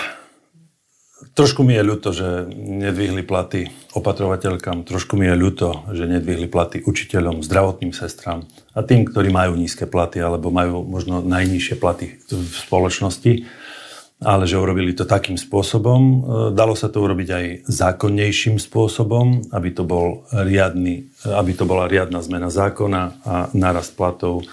trošku 1.32 1.64
mi 1.64 1.72
je 1.72 1.82
ľúto, 1.82 2.12
že 2.12 2.46
nedvihli 2.54 3.24
platy 3.24 3.72
opatrovateľkám, 3.96 4.84
trošku 4.86 5.16
mi 5.16 5.26
je 5.26 5.34
ľúto, 5.34 5.88
že 5.96 6.04
nedvihli 6.06 6.46
platy 6.46 6.84
učiteľom, 6.84 7.40
zdravotným 7.40 7.96
sestram 7.96 8.44
a 8.76 8.84
tým, 8.84 9.08
ktorí 9.08 9.32
majú 9.32 9.56
nízke 9.56 9.88
platy 9.88 10.20
alebo 10.20 10.52
majú 10.52 10.84
možno 10.84 11.24
najnižšie 11.24 11.74
platy 11.80 12.20
v 12.28 12.54
spoločnosti 12.68 13.63
ale 14.24 14.48
že 14.48 14.56
urobili 14.56 14.96
to 14.96 15.04
takým 15.04 15.36
spôsobom. 15.36 16.00
E, 16.00 16.16
dalo 16.56 16.72
sa 16.72 16.88
to 16.88 17.04
urobiť 17.04 17.28
aj 17.28 17.44
zákonnejším 17.68 18.56
spôsobom, 18.56 19.52
aby 19.52 19.68
to, 19.70 19.84
bol 19.84 20.24
riadny, 20.32 21.12
aby 21.28 21.52
to 21.52 21.68
bola 21.68 21.84
riadna 21.86 22.24
zmena 22.24 22.48
zákona 22.48 23.02
a 23.22 23.34
narast 23.52 23.94
platov 23.94 24.42
e, 24.42 24.44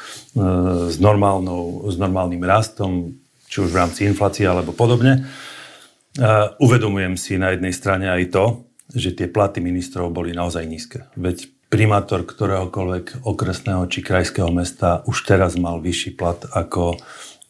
s, 0.91 0.99
normálnou, 0.99 1.87
s 1.87 1.95
normálnym 1.95 2.43
rastom, 2.43 3.15
či 3.47 3.63
už 3.63 3.71
v 3.71 3.79
rámci 3.79 4.03
inflácie 4.03 4.43
alebo 4.43 4.75
podobne. 4.75 5.23
E, 5.23 6.21
uvedomujem 6.59 7.15
si 7.15 7.39
na 7.39 7.55
jednej 7.55 7.71
strane 7.71 8.11
aj 8.11 8.23
to, 8.29 8.45
že 8.91 9.15
tie 9.15 9.27
platy 9.31 9.63
ministrov 9.63 10.11
boli 10.11 10.35
naozaj 10.35 10.67
nízke. 10.67 11.07
Veď 11.15 11.47
primátor 11.71 12.27
ktoréhokoľvek 12.27 13.23
okresného 13.23 13.87
či 13.87 14.03
krajského 14.03 14.51
mesta 14.51 15.07
už 15.07 15.23
teraz 15.23 15.55
mal 15.55 15.79
vyšší 15.79 16.19
plat 16.19 16.43
ako, 16.51 16.99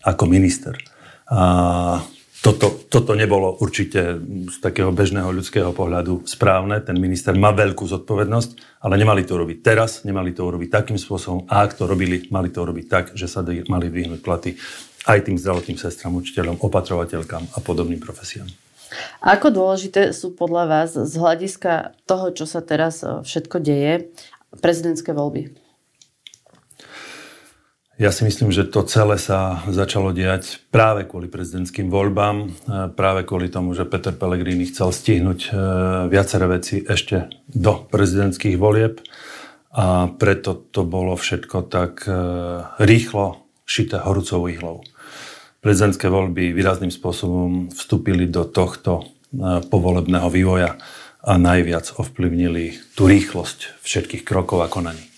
ako 0.05 0.23
minister. 0.29 0.77
A 1.31 1.41
toto, 2.41 2.73
toto 2.89 3.13
nebolo 3.13 3.53
určite 3.61 4.17
z 4.49 4.57
takého 4.59 4.89
bežného 4.89 5.29
ľudského 5.29 5.71
pohľadu 5.71 6.25
správne. 6.25 6.81
Ten 6.81 6.97
minister 6.97 7.37
má 7.37 7.53
veľkú 7.53 7.85
zodpovednosť, 7.85 8.81
ale 8.81 8.97
nemali 8.97 9.21
to 9.23 9.37
robiť 9.37 9.57
teraz, 9.61 10.01
nemali 10.03 10.33
to 10.33 10.43
urobiť 10.43 10.69
takým 10.73 10.97
spôsobom. 10.97 11.45
A 11.47 11.63
ak 11.63 11.77
to 11.77 11.85
robili, 11.85 12.25
mali 12.33 12.49
to 12.49 12.65
robiť 12.65 12.85
tak, 12.89 13.05
že 13.13 13.29
sa 13.29 13.45
mali 13.45 13.87
vyhnúť 13.93 14.19
platy 14.25 14.57
aj 15.05 15.29
tým 15.29 15.37
zdravotným 15.37 15.77
sestram, 15.77 16.17
učiteľom, 16.17 16.61
opatrovateľkám 16.65 17.57
a 17.57 17.59
podobným 17.61 18.01
profesiám. 18.01 18.49
Ako 19.23 19.53
dôležité 19.53 20.11
sú 20.11 20.35
podľa 20.35 20.63
vás 20.67 20.89
z 20.97 21.13
hľadiska 21.15 21.95
toho, 22.03 22.33
čo 22.35 22.43
sa 22.43 22.59
teraz 22.59 23.05
e, 23.05 23.23
všetko 23.23 23.57
deje, 23.63 24.11
prezidentské 24.59 25.15
voľby? 25.15 25.55
Ja 28.01 28.09
si 28.09 28.25
myslím, 28.25 28.49
že 28.49 28.65
to 28.65 28.81
celé 28.81 29.21
sa 29.21 29.61
začalo 29.69 30.09
diať 30.09 30.65
práve 30.73 31.05
kvôli 31.05 31.29
prezidentským 31.29 31.85
voľbám, 31.85 32.49
práve 32.97 33.21
kvôli 33.29 33.45
tomu, 33.45 33.77
že 33.77 33.85
Peter 33.85 34.09
Pellegrini 34.09 34.65
chcel 34.65 34.89
stihnúť 34.89 35.39
e, 35.45 35.49
viaceré 36.09 36.49
veci 36.49 36.81
ešte 36.81 37.29
do 37.45 37.85
prezidentských 37.85 38.57
volieb 38.57 39.05
a 39.77 40.09
preto 40.17 40.65
to 40.73 40.81
bolo 40.81 41.13
všetko 41.13 41.69
tak 41.69 42.09
e, 42.09 42.13
rýchlo 42.81 43.45
šité 43.69 44.01
horúcou 44.01 44.49
ihlou. 44.49 44.81
Prezidentské 45.61 46.09
voľby 46.09 46.57
výrazným 46.57 46.89
spôsobom 46.89 47.69
vstúpili 47.69 48.25
do 48.25 48.49
tohto 48.49 49.05
e, 49.29 49.61
povolebného 49.61 50.25
vývoja 50.33 50.73
a 51.21 51.37
najviac 51.37 52.01
ovplyvnili 52.01 52.97
tú 52.97 53.05
rýchlosť 53.05 53.85
všetkých 53.85 54.25
krokov 54.25 54.65
a 54.65 54.73
konaní. 54.73 55.10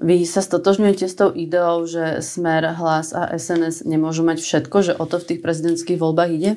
Vy 0.00 0.24
sa 0.24 0.40
stotožňujete 0.40 1.04
s 1.04 1.14
tou 1.14 1.28
ideou, 1.28 1.84
že 1.84 2.24
Smer, 2.24 2.64
Hlas 2.72 3.12
a 3.12 3.36
SNS 3.36 3.84
nemôžu 3.84 4.24
mať 4.24 4.40
všetko, 4.40 4.76
že 4.80 4.92
o 4.96 5.04
to 5.04 5.20
v 5.20 5.28
tých 5.28 5.40
prezidentských 5.44 6.00
voľbách 6.00 6.30
ide? 6.32 6.50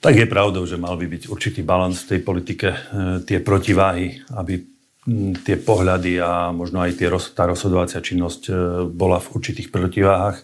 Tak 0.00 0.16
je 0.16 0.24
pravdou, 0.24 0.64
že 0.64 0.80
mal 0.80 0.96
by 0.96 1.04
byť 1.04 1.28
určitý 1.28 1.60
balans 1.60 2.00
v 2.06 2.16
tej 2.16 2.20
politike, 2.24 2.68
e, 2.72 2.78
tie 3.28 3.44
protiváhy, 3.44 4.24
aby 4.32 4.64
tie 5.44 5.56
pohľady 5.60 6.16
a 6.16 6.48
možno 6.48 6.80
aj 6.80 6.96
tie, 6.96 7.12
tá 7.36 7.44
rozhodovacia 7.44 8.00
činnosť 8.00 8.42
e, 8.48 8.52
bola 8.88 9.20
v 9.20 9.28
určitých 9.36 9.68
protiváhach. 9.68 10.40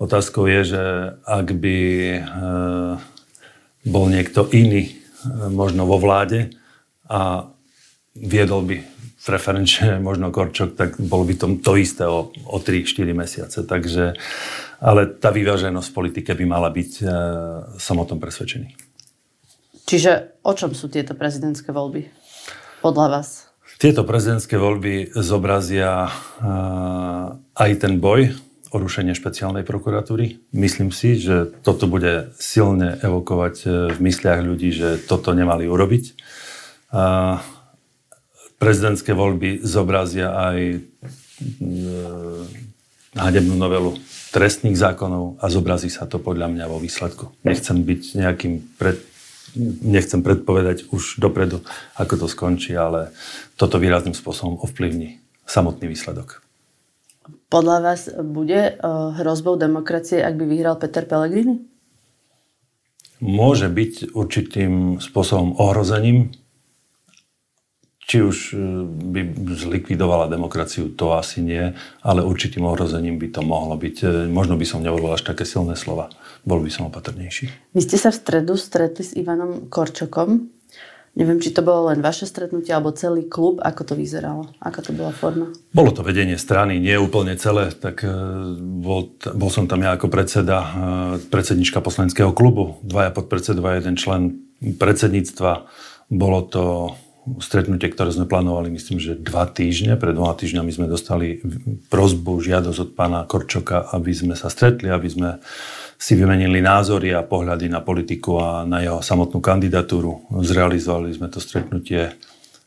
Otázkou 0.00 0.48
je, 0.48 0.72
že 0.72 0.82
ak 1.28 1.52
by 1.52 1.76
e, 2.16 2.20
bol 3.84 4.08
niekto 4.08 4.48
iný 4.56 4.96
možno 5.52 5.84
vo 5.84 6.00
vláde 6.00 6.54
a 7.12 7.50
viedol 8.14 8.64
by 8.64 8.97
preferenčne 9.28 10.00
možno 10.08 10.32
Korčok, 10.32 10.72
tak 10.72 10.96
bolo 10.96 11.28
by 11.28 11.34
to, 11.36 11.46
to 11.60 11.72
isté 11.76 12.08
o, 12.08 12.32
o 12.32 12.56
3-4 12.56 13.12
mesiace. 13.12 13.58
Takže, 13.68 14.16
ale 14.80 15.00
tá 15.20 15.28
vyváženosť 15.28 15.88
v 15.92 15.96
politike 15.96 16.32
by 16.32 16.44
mala 16.48 16.72
byť, 16.72 16.92
e, 16.98 17.06
som 17.76 18.00
o 18.00 18.08
tom 18.08 18.16
presvedčený. 18.16 18.72
Čiže 19.88 20.40
o 20.44 20.52
čom 20.52 20.72
sú 20.72 20.88
tieto 20.88 21.12
prezidentské 21.16 21.72
voľby 21.72 22.08
podľa 22.80 23.20
vás? 23.20 23.48
Tieto 23.78 24.02
prezidentské 24.02 24.58
voľby 24.58 25.14
zobrazia 25.14 26.08
e, 26.08 26.10
aj 27.56 27.70
ten 27.78 28.02
boj 28.02 28.34
o 28.68 28.76
rušenie 28.76 29.16
špeciálnej 29.16 29.64
prokuratúry. 29.64 30.44
Myslím 30.52 30.92
si, 30.92 31.16
že 31.16 31.48
toto 31.64 31.88
bude 31.88 32.34
silne 32.36 33.00
evokovať 33.00 33.54
e, 33.64 33.66
v 33.94 33.98
mysliach 34.02 34.44
ľudí, 34.44 34.74
že 34.74 35.00
toto 35.00 35.32
nemali 35.32 35.64
urobiť. 35.64 36.04
E, 36.04 36.12
prezidentské 38.58 39.14
voľby 39.14 39.62
zobrazia 39.62 40.34
aj 40.34 40.58
e, 40.74 40.78
hanebnú 43.14 43.54
novelu 43.54 43.94
trestných 44.34 44.76
zákonov 44.76 45.40
a 45.40 45.46
zobrazí 45.48 45.88
sa 45.88 46.04
to 46.04 46.20
podľa 46.20 46.52
mňa 46.52 46.64
vo 46.68 46.76
výsledku. 46.82 47.32
Nechcem 47.46 47.80
byť 47.80 48.02
nejakým 48.18 48.54
pred, 48.76 49.00
nechcem 49.82 50.20
predpovedať 50.20 50.92
už 50.92 51.16
dopredu, 51.16 51.64
ako 51.96 52.14
to 52.20 52.26
skončí, 52.28 52.76
ale 52.76 53.14
toto 53.56 53.80
výrazným 53.80 54.12
spôsobom 54.12 54.60
ovplyvní 54.60 55.22
samotný 55.48 55.88
výsledok. 55.88 56.44
Podľa 57.48 57.76
vás 57.80 58.12
bude 58.12 58.76
uh, 58.76 59.16
hrozbou 59.16 59.56
demokracie, 59.56 60.20
ak 60.20 60.36
by 60.36 60.44
vyhral 60.44 60.76
Peter 60.76 61.08
Pellegrini? 61.08 61.64
Môže 63.24 63.72
byť 63.72 64.12
určitým 64.12 65.00
spôsobom 65.00 65.56
ohrozením 65.56 66.30
či 68.08 68.24
už 68.24 68.56
e, 68.56 68.88
by 68.88 69.20
zlikvidovala 69.52 70.32
demokraciu, 70.32 70.88
to 70.88 71.12
asi 71.12 71.44
nie, 71.44 71.76
ale 72.00 72.24
určitým 72.24 72.64
ohrozením 72.64 73.20
by 73.20 73.28
to 73.28 73.44
mohlo 73.44 73.76
byť. 73.76 73.96
E, 74.00 74.06
možno 74.32 74.56
by 74.56 74.64
som 74.64 74.80
nevolil 74.80 75.12
až 75.12 75.28
také 75.28 75.44
silné 75.44 75.76
slova. 75.76 76.08
Bol 76.48 76.64
by 76.64 76.72
som 76.72 76.88
opatrnejší. 76.88 77.52
Vy 77.76 77.80
ste 77.84 78.00
sa 78.00 78.08
v 78.08 78.16
stredu 78.16 78.56
stretli 78.56 79.04
s 79.04 79.12
Ivanom 79.12 79.68
Korčokom. 79.68 80.48
Neviem, 81.20 81.42
či 81.42 81.52
to 81.52 81.60
bolo 81.60 81.92
len 81.92 82.00
vaše 82.00 82.24
stretnutie 82.24 82.72
alebo 82.72 82.96
celý 82.96 83.28
klub. 83.28 83.60
Ako 83.60 83.84
to 83.84 83.92
vyzeralo? 83.92 84.48
Aká 84.56 84.80
to 84.80 84.96
bola 84.96 85.12
forma? 85.12 85.52
Bolo 85.76 85.92
to 85.92 86.00
vedenie 86.00 86.40
strany, 86.40 86.80
nie 86.80 86.96
úplne 86.96 87.36
celé. 87.36 87.76
Tak 87.76 88.08
e, 88.08 88.12
bol, 88.56 89.12
bol 89.36 89.50
som 89.52 89.68
tam 89.68 89.84
ja 89.84 89.92
ako 89.92 90.08
predseda, 90.08 90.64
predsednička 91.28 91.84
poslaneckého 91.84 92.32
klubu, 92.32 92.80
dvaja 92.88 93.12
podpredsedovia, 93.12 93.84
jeden 93.84 94.00
člen 94.00 94.48
predsedníctva. 94.64 95.68
Bolo 96.08 96.40
to 96.48 96.64
stretnutie, 97.38 97.92
ktoré 97.92 98.08
sme 98.08 98.24
plánovali, 98.24 98.72
myslím, 98.72 98.96
že 98.96 99.18
dva 99.18 99.44
týždne. 99.44 100.00
Pred 100.00 100.16
dvoma 100.16 100.32
týždňami 100.32 100.70
sme 100.72 100.86
dostali 100.88 101.42
prozbu, 101.92 102.40
žiadosť 102.40 102.78
od 102.78 102.90
pána 102.96 103.28
Korčoka, 103.28 103.92
aby 103.92 104.12
sme 104.16 104.34
sa 104.34 104.48
stretli, 104.48 104.88
aby 104.88 105.08
sme 105.08 105.30
si 105.98 106.14
vymenili 106.14 106.62
názory 106.62 107.10
a 107.12 107.26
pohľady 107.26 107.66
na 107.66 107.82
politiku 107.82 108.38
a 108.38 108.62
na 108.62 108.80
jeho 108.80 109.02
samotnú 109.02 109.42
kandidatúru. 109.42 110.30
Zrealizovali 110.40 111.10
sme 111.10 111.28
to 111.28 111.42
stretnutie 111.42 112.14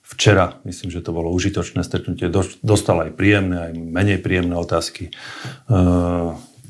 včera. 0.04 0.60
Myslím, 0.68 0.92
že 0.92 1.00
to 1.00 1.16
bolo 1.16 1.32
užitočné 1.32 1.82
stretnutie. 1.88 2.28
Dostal 2.60 3.08
aj 3.08 3.16
príjemné, 3.16 3.72
aj 3.72 3.74
menej 3.80 4.20
príjemné 4.20 4.60
otázky. 4.60 5.08
E, 5.08 5.12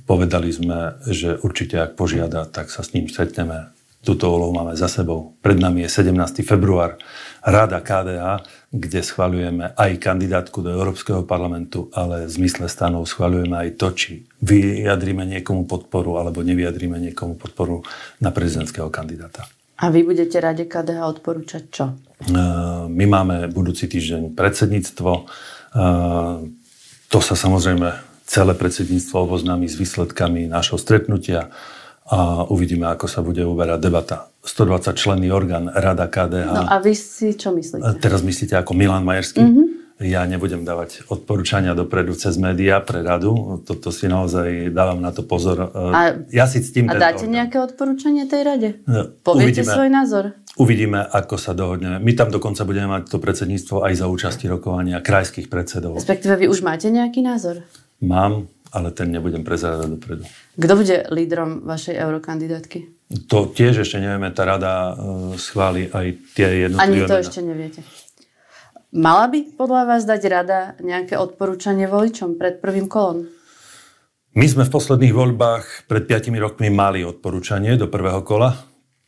povedali 0.06 0.54
sme, 0.54 1.02
že 1.10 1.42
určite 1.42 1.82
ak 1.82 1.98
požiada, 1.98 2.46
tak 2.46 2.70
sa 2.70 2.86
s 2.86 2.94
ním 2.94 3.10
stretneme 3.10 3.74
Túto 4.02 4.34
úlohu 4.34 4.50
máme 4.50 4.74
za 4.74 4.90
sebou. 4.90 5.38
Pred 5.46 5.62
nami 5.62 5.86
je 5.86 6.02
17. 6.02 6.42
február. 6.42 6.98
Rada 7.42 7.82
KDA, 7.82 8.46
kde 8.70 9.02
schvaľujeme 9.02 9.74
aj 9.74 9.92
kandidátku 9.98 10.62
do 10.62 10.70
Európskeho 10.70 11.26
parlamentu, 11.26 11.90
ale 11.90 12.30
v 12.30 12.32
zmysle 12.32 12.70
stanov 12.70 13.10
schvaľujeme 13.10 13.58
aj 13.58 13.70
to, 13.82 13.88
či 13.98 14.12
vyjadríme 14.46 15.26
niekomu 15.26 15.66
podporu 15.66 16.22
alebo 16.22 16.46
nevyjadríme 16.46 17.02
niekomu 17.12 17.42
podporu 17.42 17.82
na 18.22 18.30
prezidentského 18.30 18.94
kandidáta. 18.94 19.50
A 19.82 19.90
vy 19.90 20.06
budete 20.06 20.38
Rade 20.38 20.70
KDH 20.70 21.02
odporúčať 21.02 21.64
čo? 21.74 21.86
My 22.86 23.06
máme 23.10 23.50
budúci 23.50 23.90
týždeň 23.90 24.38
predsedníctvo. 24.38 25.12
To 27.12 27.20
sa 27.20 27.36
samozrejme 27.36 27.90
celé 28.30 28.54
predsedníctvo 28.56 29.28
oboznámi 29.28 29.68
s 29.68 29.76
výsledkami 29.76 30.48
nášho 30.48 30.80
stretnutia 30.80 31.52
a 32.08 32.48
uvidíme, 32.48 32.88
ako 32.88 33.12
sa 33.12 33.20
bude 33.20 33.44
uberať 33.44 33.80
debata. 33.84 34.31
120 34.42 34.98
členný 34.98 35.30
orgán 35.30 35.70
Rada 35.70 36.10
KDH. 36.10 36.50
No 36.50 36.66
a 36.66 36.82
vy 36.82 36.98
si 36.98 37.38
čo 37.38 37.54
myslíte? 37.54 38.02
Teraz 38.02 38.26
myslíte 38.26 38.58
ako 38.58 38.74
Milan 38.74 39.06
Majerský? 39.06 39.42
Mm-hmm. 39.42 39.68
Ja 40.02 40.26
nebudem 40.26 40.66
dávať 40.66 41.06
odporúčania 41.14 41.78
dopredu 41.78 42.18
cez 42.18 42.34
médiá 42.42 42.82
pre 42.82 43.06
radu. 43.06 43.62
Toto 43.62 43.94
si 43.94 44.10
naozaj 44.10 44.74
dávam 44.74 44.98
na 44.98 45.14
to 45.14 45.22
pozor. 45.22 45.70
A, 45.70 46.26
ja 46.34 46.50
si 46.50 46.58
ctím 46.66 46.90
A 46.90 46.98
dáte 46.98 47.30
orgán. 47.30 47.38
nejaké 47.38 47.62
odporúčanie 47.62 48.26
tej 48.26 48.42
rade? 48.42 48.70
No, 48.90 49.14
Poviete 49.22 49.62
uvidíme, 49.62 49.74
svoj 49.78 49.90
názor? 49.94 50.24
Uvidíme, 50.58 51.06
ako 51.06 51.38
sa 51.38 51.54
dohodneme. 51.54 52.02
My 52.02 52.18
tam 52.18 52.34
dokonca 52.34 52.66
budeme 52.66 52.90
mať 52.90 53.14
to 53.14 53.22
predsedníctvo 53.22 53.86
aj 53.86 53.94
za 54.02 54.06
účasti 54.10 54.50
rokovania 54.50 55.06
krajských 55.06 55.54
predsedov. 55.54 56.02
Respektíve 56.02 56.34
vy 56.34 56.46
už 56.50 56.66
máte 56.66 56.90
nejaký 56.90 57.22
názor? 57.22 57.62
Mám, 58.02 58.50
ale 58.74 58.90
ten 58.90 59.14
nebudem 59.14 59.46
prezrádať 59.46 60.02
dopredu. 60.02 60.26
Kto 60.58 60.74
bude 60.82 61.06
lídrom 61.14 61.62
vašej 61.62 61.94
eurokandidátky? 62.02 63.01
To 63.12 63.52
tiež 63.52 63.84
ešte 63.84 64.00
nevieme. 64.00 64.32
Tá 64.32 64.48
rada 64.48 64.96
uh, 64.96 65.36
schváli 65.36 65.92
aj 65.92 66.16
tie 66.32 66.68
jednotlivé 66.68 67.04
Ani 67.04 67.10
to 67.10 67.18
ešte 67.20 67.40
neviete. 67.44 67.82
Mala 68.92 69.32
by 69.32 69.56
podľa 69.56 69.84
vás 69.88 70.04
dať 70.04 70.22
rada 70.28 70.60
nejaké 70.84 71.16
odporúčanie 71.16 71.88
voličom 71.88 72.36
pred 72.36 72.60
prvým 72.60 72.92
kolom? 72.92 73.28
My 74.32 74.48
sme 74.48 74.64
v 74.64 74.72
posledných 74.72 75.16
voľbách 75.16 75.92
pred 75.92 76.08
5 76.08 76.32
rokmi 76.40 76.72
mali 76.72 77.04
odporúčanie 77.04 77.76
do 77.76 77.92
prvého 77.92 78.24
kola. 78.24 78.56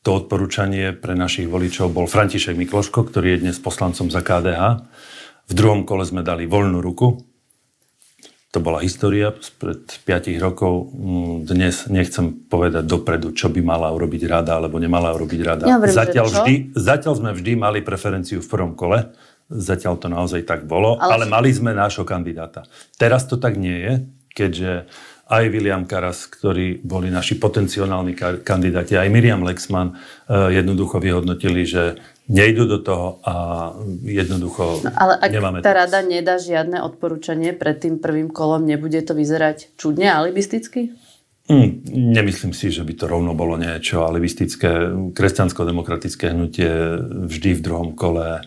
To 0.03 0.19
odporúčanie 0.19 0.91
pre 0.91 1.15
našich 1.15 1.47
voličov 1.47 1.95
bol 1.95 2.11
František 2.11 2.59
Mikloško, 2.59 3.07
ktorý 3.07 3.39
je 3.39 3.47
dnes 3.47 3.55
poslancom 3.55 4.11
za 4.11 4.19
KDH. 4.19 4.83
V 5.47 5.53
druhom 5.55 5.87
kole 5.87 6.03
sme 6.03 6.27
dali 6.27 6.43
voľnú 6.43 6.83
ruku 6.83 7.32
to 8.53 8.61
bola 8.61 8.85
história 8.85 9.33
pred 9.57 9.81
5 9.81 10.37
rokov. 10.37 10.93
Mm, 10.93 11.49
dnes 11.49 11.89
nechcem 11.89 12.45
povedať 12.45 12.85
dopredu, 12.85 13.33
čo 13.33 13.49
by 13.49 13.65
mala 13.65 13.89
urobiť 13.89 14.29
rada, 14.29 14.61
alebo 14.61 14.77
nemala 14.77 15.09
urobiť 15.17 15.41
rada. 15.41 15.65
Ja 15.65 15.81
zatiaľ, 15.81 16.29
vždy, 16.29 16.77
zatiaľ 16.77 17.17
sme 17.17 17.31
vždy 17.33 17.57
mali 17.57 17.81
preferenciu 17.81 18.45
v 18.45 18.47
prvom 18.47 18.77
kole. 18.77 19.09
Zatiaľ 19.49 19.97
to 19.97 20.07
naozaj 20.07 20.45
tak 20.45 20.69
bolo, 20.69 21.01
ale, 21.01 21.25
ale 21.25 21.25
mali 21.25 21.49
sme 21.49 21.73
nášho 21.73 22.05
kandidáta. 22.05 22.69
Teraz 22.95 23.25
to 23.25 23.41
tak 23.41 23.57
nie 23.57 23.73
je, 23.73 23.93
keďže 24.37 24.71
aj 25.29 25.43
William 25.49 25.87
Karas, 25.87 26.27
ktorí 26.27 26.83
boli 26.83 27.07
naši 27.07 27.39
potenciálni 27.39 28.43
kandidáti, 28.43 28.99
aj 28.99 29.07
Miriam 29.07 29.41
Lexman 29.43 29.95
eh, 29.95 30.59
jednoducho 30.59 30.99
vyhodnotili, 30.99 31.63
že 31.63 31.95
nejdu 32.27 32.65
do 32.65 32.79
toho 32.79 33.19
a 33.27 33.33
jednoducho 34.03 34.79
no, 34.83 34.91
Ale 34.95 35.19
ak 35.19 35.29
nemáme 35.31 35.59
tá 35.59 35.75
rada 35.75 35.99
nedá 35.99 36.39
žiadne 36.39 36.79
odporúčanie 36.79 37.51
pred 37.51 37.83
tým 37.83 37.99
prvým 37.99 38.31
kolom, 38.31 38.63
nebude 38.63 39.03
to 39.03 39.11
vyzerať 39.11 39.75
čudne, 39.75 40.07
alibisticky? 40.07 40.95
Mm, 41.51 41.83
nemyslím 42.15 42.55
si, 42.55 42.71
že 42.71 42.87
by 42.87 42.93
to 42.95 43.05
rovno 43.11 43.35
bolo 43.35 43.59
niečo 43.59 44.07
alibistické. 44.07 44.95
Kresťansko-demokratické 45.11 46.31
hnutie 46.31 46.71
vždy 47.27 47.59
v 47.59 47.61
druhom 47.61 47.91
kole 47.99 48.39
e, 48.39 48.41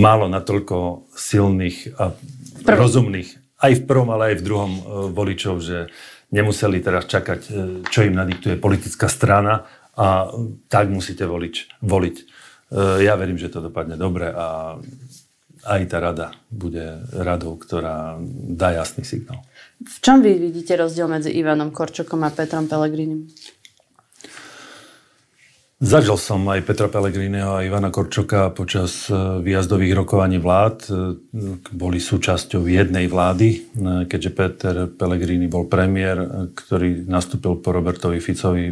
malo 0.00 0.26
natoľko 0.32 1.04
silných 1.12 2.00
a 2.00 2.16
Prvý. 2.64 2.78
rozumných, 2.80 3.41
aj 3.62 3.72
v 3.78 3.86
prvom, 3.86 4.10
ale 4.10 4.34
aj 4.34 4.36
v 4.42 4.46
druhom 4.46 4.72
e, 4.74 4.82
voličov, 5.14 5.62
že 5.62 5.86
nemuseli 6.34 6.82
teraz 6.82 7.06
čakať, 7.06 7.40
e, 7.46 7.50
čo 7.86 8.02
im 8.02 8.18
nadiktuje 8.18 8.58
politická 8.58 9.06
strana, 9.06 9.64
a 9.92 10.32
tak 10.72 10.88
musíte 10.88 11.28
voliť. 11.28 11.84
voliť. 11.84 12.16
E, 12.18 12.24
ja 13.06 13.14
verím, 13.14 13.38
že 13.38 13.52
to 13.52 13.62
dopadne 13.62 13.94
dobre 14.00 14.32
a 14.32 14.76
aj 15.62 15.82
tá 15.86 16.02
rada 16.02 16.34
bude 16.50 17.06
radou, 17.14 17.54
ktorá 17.54 18.18
dá 18.50 18.74
jasný 18.74 19.06
signál. 19.06 19.46
V 19.78 19.98
čom 20.02 20.18
vy 20.18 20.34
vidíte 20.34 20.74
rozdiel 20.74 21.06
medzi 21.06 21.30
Ivanom 21.30 21.70
Korčokom 21.70 22.18
a 22.26 22.34
Petrom 22.34 22.66
Pelegrinim? 22.66 23.30
Zažil 25.82 26.14
som 26.14 26.46
aj 26.46 26.62
Petra 26.62 26.86
Pellegriniho 26.86 27.58
a 27.58 27.66
Ivana 27.66 27.90
Korčoka 27.90 28.54
počas 28.54 29.10
e, 29.10 29.42
výjazdových 29.42 29.98
rokovaní 29.98 30.38
vlád. 30.38 30.76
E, 30.86 30.90
boli 31.74 31.98
súčasťou 31.98 32.70
jednej 32.70 33.10
vlády, 33.10 33.48
e, 33.50 33.58
keďže 34.06 34.30
Peter 34.30 34.86
Pellegrini 34.86 35.50
bol 35.50 35.66
premiér, 35.66 36.46
ktorý 36.54 37.02
nastúpil 37.10 37.58
po 37.58 37.74
Robertovi 37.74 38.22
Ficovi. 38.22 38.70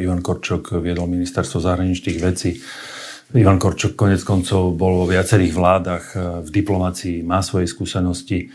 Ivan 0.00 0.24
Korčok 0.24 0.80
viedol 0.80 1.12
ministerstvo 1.12 1.60
zahraničných 1.60 2.18
vecí. 2.24 2.56
Ivan 3.36 3.60
Korčok 3.60 3.92
konec 3.92 4.24
koncov 4.24 4.80
bol 4.80 5.04
vo 5.04 5.06
viacerých 5.12 5.52
vládach, 5.52 6.04
v 6.40 6.48
diplomácii 6.48 7.20
má 7.20 7.44
svoje 7.44 7.68
skúsenosti. 7.68 8.48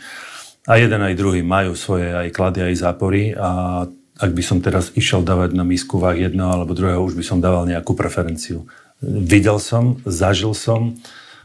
A 0.66 0.82
jeden 0.82 1.06
aj 1.06 1.14
druhý 1.14 1.46
majú 1.46 1.78
svoje 1.78 2.10
aj 2.10 2.34
klady, 2.34 2.66
aj 2.66 2.82
zápory. 2.82 3.30
A 3.30 3.86
ak 4.16 4.32
by 4.32 4.42
som 4.42 4.58
teraz 4.64 4.92
išiel 4.96 5.20
dávať 5.20 5.52
na 5.52 5.64
misku 5.64 6.00
váh 6.00 6.16
jedného 6.16 6.48
alebo 6.48 6.72
druhého, 6.72 7.04
už 7.04 7.16
by 7.16 7.24
som 7.24 7.38
dával 7.40 7.68
nejakú 7.68 7.92
preferenciu. 7.92 8.64
Videl 9.04 9.60
som, 9.60 10.00
zažil 10.08 10.56
som, 10.56 10.96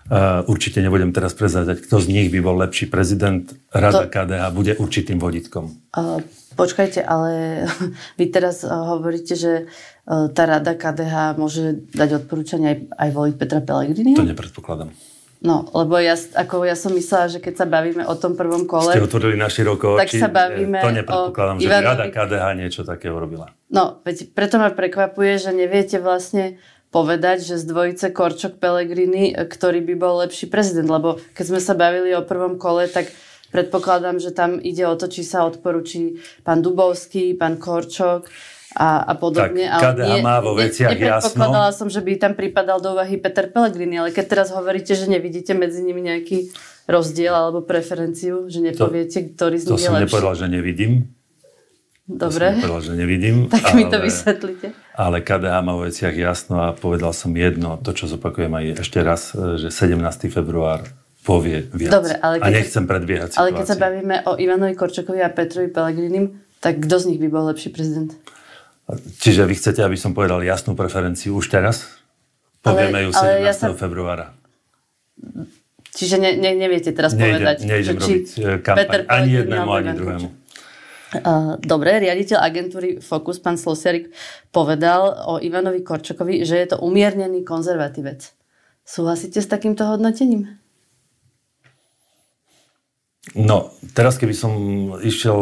uh, 0.07 0.41
určite 0.47 0.79
nebudem 0.79 1.11
teraz 1.11 1.35
prezádať, 1.35 1.83
kto 1.83 1.99
z 1.99 2.07
nich 2.07 2.27
by 2.31 2.39
bol 2.39 2.55
lepší 2.55 2.87
prezident. 2.87 3.51
Rada 3.75 4.07
to... 4.07 4.11
KDH 4.11 4.43
bude 4.55 4.73
určitým 4.79 5.19
vodítkom. 5.19 5.75
Uh, 5.91 6.23
počkajte, 6.55 7.03
ale 7.03 7.63
vy 8.19 8.25
teraz 8.31 8.63
uh, 8.63 8.71
hovoríte, 8.71 9.35
že 9.35 9.67
tá 10.11 10.43
rada 10.49 10.73
KDH 10.73 11.37
môže 11.37 11.87
dať 11.93 12.25
odporúčanie 12.25 12.67
aj, 12.67 12.77
aj 12.89 13.09
voliť 13.15 13.35
Petra 13.37 13.61
Pellegrini? 13.61 14.17
To 14.17 14.25
nepredpokladám. 14.25 14.91
No, 15.41 15.65
lebo 15.73 15.97
ja, 15.97 16.13
ako 16.13 16.69
ja 16.69 16.77
som 16.77 16.93
myslela, 16.93 17.25
že 17.25 17.41
keď 17.41 17.65
sa 17.65 17.65
bavíme 17.65 18.05
o 18.05 18.13
tom 18.13 18.37
prvom 18.37 18.69
kole... 18.69 18.93
Ste 18.93 19.09
otvorili 19.09 19.33
na 19.41 19.49
široko 19.49 19.97
tak 19.97 20.13
sa 20.13 20.29
bavíme 20.29 20.77
To 20.77 20.93
nepredpokladám, 20.93 21.57
že 21.57 21.65
Ivanovi... 21.65 21.87
rada 21.89 22.05
KDH 22.13 22.45
niečo 22.61 22.81
také 22.85 23.09
urobila. 23.09 23.49
No, 23.73 24.05
veď 24.05 24.29
preto 24.37 24.61
ma 24.61 24.69
prekvapuje, 24.69 25.41
že 25.41 25.49
neviete 25.49 25.97
vlastne 25.97 26.61
povedať, 26.93 27.41
že 27.41 27.57
z 27.57 27.65
dvojice 27.65 28.13
Korčok 28.13 28.61
Pellegrini, 28.61 29.33
ktorý 29.33 29.81
by 29.81 29.95
bol 29.97 30.21
lepší 30.21 30.45
prezident, 30.45 30.85
lebo 30.93 31.17
keď 31.33 31.45
sme 31.57 31.61
sa 31.63 31.73
bavili 31.73 32.13
o 32.13 32.21
prvom 32.21 32.61
kole, 32.61 32.85
tak 32.85 33.09
predpokladám, 33.49 34.21
že 34.21 34.37
tam 34.37 34.61
ide 34.61 34.85
o 34.85 34.93
to, 34.93 35.09
či 35.09 35.25
sa 35.25 35.49
odporúči 35.49 36.21
pán 36.45 36.61
Dubovský, 36.61 37.33
pán 37.33 37.57
Korčok, 37.57 38.29
a, 38.75 39.03
a 39.03 39.13
podobne. 39.19 39.67
Tak 39.67 39.99
KDH 39.99 40.07
ale 40.07 40.23
má 40.23 40.37
vo 40.39 40.55
veciach 40.55 40.95
ne, 40.95 41.03
jasno. 41.03 41.43
som, 41.75 41.87
že 41.91 41.99
by 41.99 42.11
tam 42.15 42.33
pripadal 42.39 42.79
do 42.79 42.95
úvahy 42.95 43.19
Peter 43.19 43.51
Pellegrini, 43.51 43.99
ale 43.99 44.15
keď 44.15 44.25
teraz 44.31 44.47
hovoríte, 44.55 44.95
že 44.95 45.11
nevidíte 45.11 45.51
medzi 45.51 45.83
nimi 45.83 45.99
nejaký 45.99 46.51
rozdiel 46.87 47.35
alebo 47.35 47.59
preferenciu, 47.63 48.47
že 48.47 48.63
nepoviete, 48.63 49.19
to, 49.21 49.29
ktorý 49.35 49.55
z 49.59 49.65
nich 49.67 49.67
je 49.67 49.75
lepší. 49.75 49.85
To 49.85 49.91
som 49.91 49.95
nepovedal, 49.99 50.33
že 50.39 50.47
nevidím. 50.47 50.91
Dobre. 52.07 52.27
To 52.27 52.39
som 52.39 52.55
nepovedal, 52.59 52.81
že 52.83 52.93
nevidím. 52.95 53.35
tak 53.51 53.63
ale, 53.71 53.75
mi 53.75 53.83
to 53.87 53.97
vysvetlite. 53.99 54.67
Ale 54.95 55.17
KDH 55.19 55.55
má 55.63 55.71
vo 55.75 55.83
veciach 55.87 56.15
jasno 56.15 56.55
a 56.63 56.67
povedal 56.71 57.11
som 57.11 57.31
jedno, 57.35 57.75
to 57.79 57.91
čo 57.91 58.07
zopakujem 58.07 58.51
aj 58.51 58.65
ešte 58.87 58.99
raz, 59.03 59.35
že 59.35 59.67
17. 59.67 59.99
február 60.31 60.87
povie 61.21 61.69
viac. 61.75 62.01
Dobre, 62.01 62.17
ale 62.17 62.41
keď 62.41 62.49
a 62.49 62.55
nechcem 62.55 62.83
predbiehať 62.89 63.29
situáciu. 63.35 63.41
Ale 63.45 63.49
keď 63.53 63.65
sa 63.67 63.77
bavíme 63.77 64.15
o 64.25 64.31
Ivanovi 64.41 64.73
Korčokovi 64.73 65.21
a 65.21 65.29
Petrovi 65.29 65.69
Pellegrinim, 65.69 66.41
tak 66.57 66.81
kto 66.81 66.95
z 66.97 67.05
nich 67.13 67.19
by 67.21 67.29
bol 67.29 67.45
lepší 67.45 67.69
prezident? 67.69 68.17
Čiže 68.99 69.47
vy 69.47 69.53
chcete, 69.55 69.79
aby 69.83 69.95
som 69.95 70.11
povedal 70.11 70.43
jasnú 70.43 70.75
preferenciu 70.75 71.37
už 71.39 71.47
teraz? 71.47 71.87
Povieme 72.61 73.01
ale, 73.01 73.05
ju 73.07 73.11
17. 73.15 73.47
Ja 73.47 73.53
sa... 73.55 73.71
februára. 73.73 74.35
Čiže 75.91 76.15
ne, 76.17 76.31
ne, 76.39 76.55
neviete 76.55 76.95
teraz 76.95 77.11
nejdem, 77.11 77.43
povedať, 77.43 77.57
nejdem 77.67 77.97
že 77.99 78.05
či 78.07 78.13
eh, 78.39 78.63
kampaň 78.63 78.87
Peter 78.87 79.01
ani 79.11 79.29
jednému, 79.43 79.69
ani 79.69 79.91
druhému. 79.91 80.27
Uh, 81.11 81.59
dobre, 81.59 81.99
riaditeľ 81.99 82.39
agentúry 82.39 82.89
Focus, 83.03 83.43
pán 83.43 83.59
Slosiarik, 83.59 84.15
povedal 84.55 85.11
o 85.27 85.43
Ivanovi 85.43 85.83
Korčokovi, 85.83 86.47
že 86.47 86.55
je 86.55 86.67
to 86.71 86.77
umiernený 86.79 87.43
konzervatívec. 87.43 88.31
Súhlasíte 88.87 89.43
s 89.43 89.51
takýmto 89.51 89.83
hodnotením? 89.83 90.55
No, 93.35 93.75
teraz 93.91 94.15
keby 94.15 94.33
som 94.33 94.53
išiel 95.03 95.39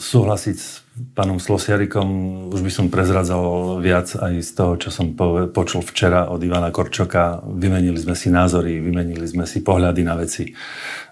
súhlasiť 0.00 0.56
s 0.56 0.82
pánom 1.16 1.40
Slosiarikom, 1.40 2.08
už 2.52 2.60
by 2.60 2.72
som 2.72 2.86
prezradzal 2.92 3.76
viac 3.80 4.12
aj 4.16 4.34
z 4.44 4.50
toho, 4.54 4.72
čo 4.78 4.88
som 4.92 5.16
počul 5.50 5.80
včera 5.82 6.28
od 6.28 6.40
Ivana 6.44 6.68
Korčoka. 6.68 7.40
Vymenili 7.44 7.98
sme 7.98 8.14
si 8.14 8.28
názory, 8.28 8.78
vymenili 8.78 9.24
sme 9.24 9.48
si 9.48 9.64
pohľady 9.64 10.02
na 10.04 10.14
veci. 10.20 10.52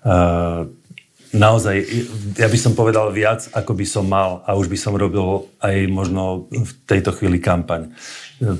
Uh, 0.05 0.69
naozaj, 1.35 1.77
ja 2.41 2.49
by 2.49 2.59
som 2.61 2.73
povedal 2.73 3.13
viac, 3.13 3.49
ako 3.53 3.73
by 3.77 3.87
som 3.89 4.05
mal 4.09 4.41
a 4.49 4.57
už 4.57 4.69
by 4.73 4.79
som 4.81 4.97
robil 4.97 5.49
aj 5.61 5.77
možno 5.93 6.49
v 6.49 6.73
tejto 6.89 7.13
chvíli 7.13 7.37
kampaň. 7.43 7.93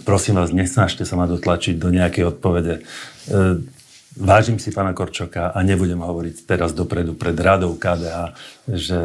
Prosím 0.05 0.43
vás, 0.43 0.51
nesnažte 0.51 1.07
sa 1.07 1.15
ma 1.15 1.31
dotlačiť 1.31 1.79
do 1.79 1.89
nejakej 1.95 2.35
odpovede. 2.35 2.83
Vážim 4.19 4.59
si 4.59 4.75
pána 4.75 4.91
Korčoka 4.91 5.55
a 5.55 5.59
nebudem 5.63 6.03
hovoriť 6.03 6.43
teraz 6.43 6.75
dopredu 6.75 7.15
pred 7.15 7.39
radou 7.39 7.79
KDH, 7.79 8.35
že 8.67 9.01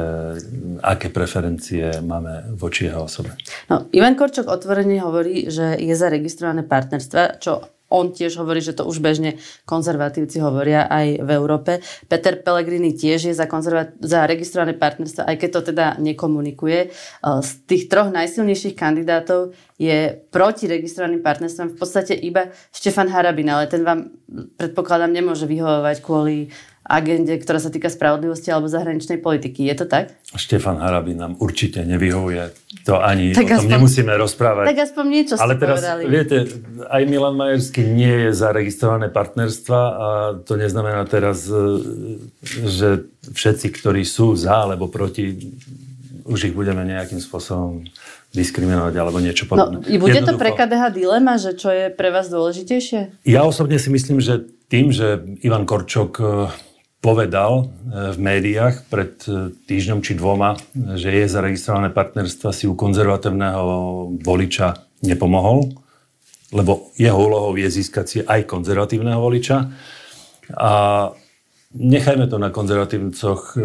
aké 0.82 1.14
preferencie 1.14 2.02
máme 2.02 2.58
voči 2.58 2.90
jeho 2.90 3.06
osobe. 3.06 3.38
No, 3.70 3.86
Ivan 3.94 4.18
Korčok 4.18 4.50
otvorene 4.50 4.98
hovorí, 5.06 5.54
že 5.54 5.78
je 5.78 5.94
zaregistrované 5.94 6.66
partnerstva, 6.66 7.38
čo 7.38 7.62
on 7.94 8.10
tiež 8.10 8.42
hovorí, 8.42 8.58
že 8.58 8.74
to 8.74 8.90
už 8.90 8.98
bežne 8.98 9.38
konzervatívci 9.70 10.42
hovoria 10.42 10.90
aj 10.90 11.22
v 11.22 11.30
Európe. 11.30 11.72
Peter 12.10 12.42
Pellegrini 12.42 12.98
tiež 12.98 13.30
je 13.30 13.34
za, 13.38 13.46
konzerva- 13.46 13.94
za 14.02 14.26
registrované 14.26 14.74
partnerstvo, 14.74 15.30
aj 15.30 15.38
keď 15.38 15.50
to 15.54 15.62
teda 15.70 15.86
nekomunikuje. 16.02 16.90
Z 17.22 17.52
tých 17.70 17.86
troch 17.86 18.10
najsilnejších 18.10 18.74
kandidátov 18.74 19.54
je 19.78 20.18
proti 20.34 20.66
registrovaným 20.66 21.22
partnerstvom 21.22 21.76
v 21.76 21.78
podstate 21.78 22.18
iba 22.18 22.50
Štefan 22.74 23.14
Harabin, 23.14 23.54
ale 23.54 23.70
ten 23.70 23.86
vám 23.86 24.10
predpokladám 24.58 25.14
nemôže 25.14 25.46
vyhovovať 25.46 26.02
kvôli 26.02 26.50
agende, 26.84 27.32
ktorá 27.40 27.64
sa 27.64 27.72
týka 27.72 27.88
spravodlivosti 27.88 28.52
alebo 28.52 28.68
zahraničnej 28.68 29.24
politiky. 29.24 29.64
Je 29.72 29.76
to 29.80 29.86
tak? 29.88 30.12
Štefan 30.36 30.84
Harabin 30.84 31.16
nám 31.16 31.34
určite 31.40 31.88
nevyhovuje. 31.88 32.52
To 32.84 33.00
ani 33.00 33.32
tak 33.32 33.48
o 33.48 33.64
tom 33.64 33.64
aspoň, 33.64 33.72
nemusíme 33.80 34.12
rozprávať. 34.20 34.66
Tak 34.68 34.80
aspoň 34.92 35.06
niečo 35.08 35.34
Ale 35.40 35.56
teraz, 35.56 35.80
povedali. 35.80 36.02
viete, 36.12 36.38
aj 36.92 37.04
Milan 37.08 37.40
Majerský 37.40 37.88
nie 37.88 38.28
je 38.28 38.32
zaregistrované 38.36 39.08
partnerstva 39.08 39.80
a 39.80 40.08
to 40.44 40.60
neznamená 40.60 41.08
teraz, 41.08 41.48
e, 41.48 42.20
že 42.44 43.08
všetci, 43.32 43.68
ktorí 43.80 44.04
sú 44.04 44.36
za 44.36 44.68
alebo 44.68 44.92
proti, 44.92 45.56
už 46.28 46.52
ich 46.52 46.56
budeme 46.56 46.84
nejakým 46.84 47.24
spôsobom 47.24 47.88
diskriminovať 48.36 48.94
alebo 49.00 49.24
niečo 49.24 49.48
no, 49.48 49.50
podobné. 49.56 49.78
No, 49.88 50.00
bude 50.04 50.20
to 50.20 50.36
pre 50.36 50.52
KDH 50.52 50.84
dilema, 50.92 51.40
že 51.40 51.56
čo 51.56 51.72
je 51.72 51.88
pre 51.94 52.12
vás 52.12 52.28
dôležitejšie? 52.28 53.24
Ja 53.24 53.48
osobne 53.48 53.80
si 53.80 53.88
myslím, 53.88 54.20
že 54.20 54.44
tým, 54.68 54.90
že 54.90 55.22
Ivan 55.46 55.70
Korčok 55.70 56.12
e, 56.18 56.26
povedal 57.04 57.52
e, 57.60 57.64
v 58.16 58.18
médiách 58.18 58.88
pred 58.88 59.20
e, 59.28 59.52
týždňom 59.52 60.00
či 60.00 60.16
dvoma, 60.16 60.56
že 60.96 61.12
je 61.12 61.28
zaregistrované 61.28 61.92
partnerstva, 61.92 62.56
si 62.56 62.64
u 62.64 62.80
konzervatívneho 62.80 63.64
voliča 64.24 64.88
nepomohol, 65.04 65.76
lebo 66.56 66.96
jeho 66.96 67.20
úlohou 67.20 67.60
je 67.60 67.68
získať 67.68 68.06
si 68.08 68.18
aj 68.24 68.48
konzervatívneho 68.48 69.20
voliča. 69.20 69.68
A 70.56 70.72
nechajme 71.76 72.32
to 72.32 72.40
na 72.40 72.56
konzervatívcoch, 72.56 73.58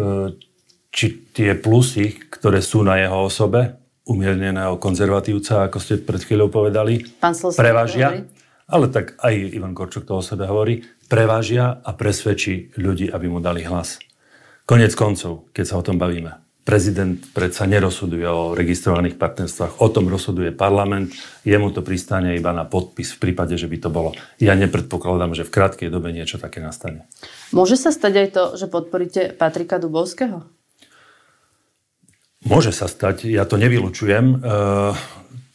či 0.89 1.05
tie 1.31 1.53
plusy, 1.53 2.17
ktoré 2.17 2.65
sú 2.65 2.81
na 2.81 2.97
jeho 2.97 3.29
osobe, 3.29 3.77
umierneného 4.09 4.81
konzervatívca, 4.81 5.69
ako 5.69 5.77
ste 5.77 6.01
pred 6.01 6.17
chvíľou 6.25 6.49
povedali, 6.49 7.05
prevážia. 7.53 8.25
Ale 8.69 8.89
tak 8.89 9.17
aj 9.21 9.33
Ivan 9.53 9.77
Korčok 9.77 10.05
to 10.09 10.17
o 10.17 10.25
sebe 10.25 10.49
hovorí, 10.49 10.81
prevážia 11.09 11.81
a 11.81 11.91
presvedčí 11.97 12.77
ľudí, 12.77 13.09
aby 13.09 13.25
mu 13.25 13.41
dali 13.41 13.65
hlas. 13.65 13.97
Konec 14.69 14.93
koncov, 14.93 15.49
keď 15.49 15.65
sa 15.65 15.75
o 15.81 15.83
tom 15.83 15.97
bavíme. 15.97 16.45
Prezident 16.61 17.17
predsa 17.33 17.65
nerozhoduje 17.65 18.29
o 18.29 18.53
registrovaných 18.53 19.17
partnerstvách, 19.17 19.81
o 19.81 19.89
tom 19.89 20.05
rozhoduje 20.05 20.53
parlament, 20.53 21.09
jemu 21.41 21.73
to 21.73 21.81
pristane 21.81 22.37
iba 22.37 22.53
na 22.53 22.69
podpis 22.69 23.17
v 23.17 23.25
prípade, 23.25 23.57
že 23.57 23.65
by 23.65 23.77
to 23.81 23.89
bolo. 23.89 24.13
Ja 24.37 24.53
nepredpokladám, 24.53 25.33
že 25.33 25.49
v 25.49 25.53
krátkej 25.57 25.89
dobe 25.89 26.13
niečo 26.13 26.37
také 26.37 26.61
nastane. 26.61 27.09
Môže 27.49 27.73
sa 27.73 27.89
stať 27.89 28.13
aj 28.21 28.27
to, 28.29 28.43
že 28.53 28.69
podporíte 28.69 29.33
Patrika 29.33 29.81
Dubovského? 29.81 30.45
Môže 32.45 32.69
sa 32.69 32.85
stať, 32.85 33.25
ja 33.25 33.49
to 33.49 33.57
nevylučujem. 33.57 34.25
E, 34.31 34.37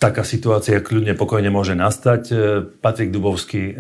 taká 0.02 0.26
situácia 0.26 0.82
kľudne 0.82 1.14
pokojne 1.14 1.48
môže 1.48 1.78
nastať. 1.78 2.22
E, 2.28 2.36
Patrik 2.82 3.14
Dubovský 3.14 3.72
e, 3.72 3.74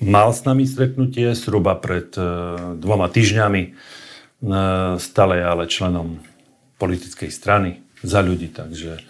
mal 0.00 0.30
s 0.30 0.46
nami 0.46 0.66
stretnutie 0.66 1.34
zhruba 1.34 1.74
pred 1.78 2.14
e, 2.14 2.22
dvoma 2.78 3.10
týždňami. 3.10 3.62
E, 3.62 3.70
stále 4.98 5.42
je 5.42 5.44
ale 5.44 5.64
členom 5.66 6.22
politickej 6.78 7.30
strany 7.30 7.82
za 8.06 8.22
ľudí, 8.22 8.54
takže 8.54 8.98
e, 8.98 9.02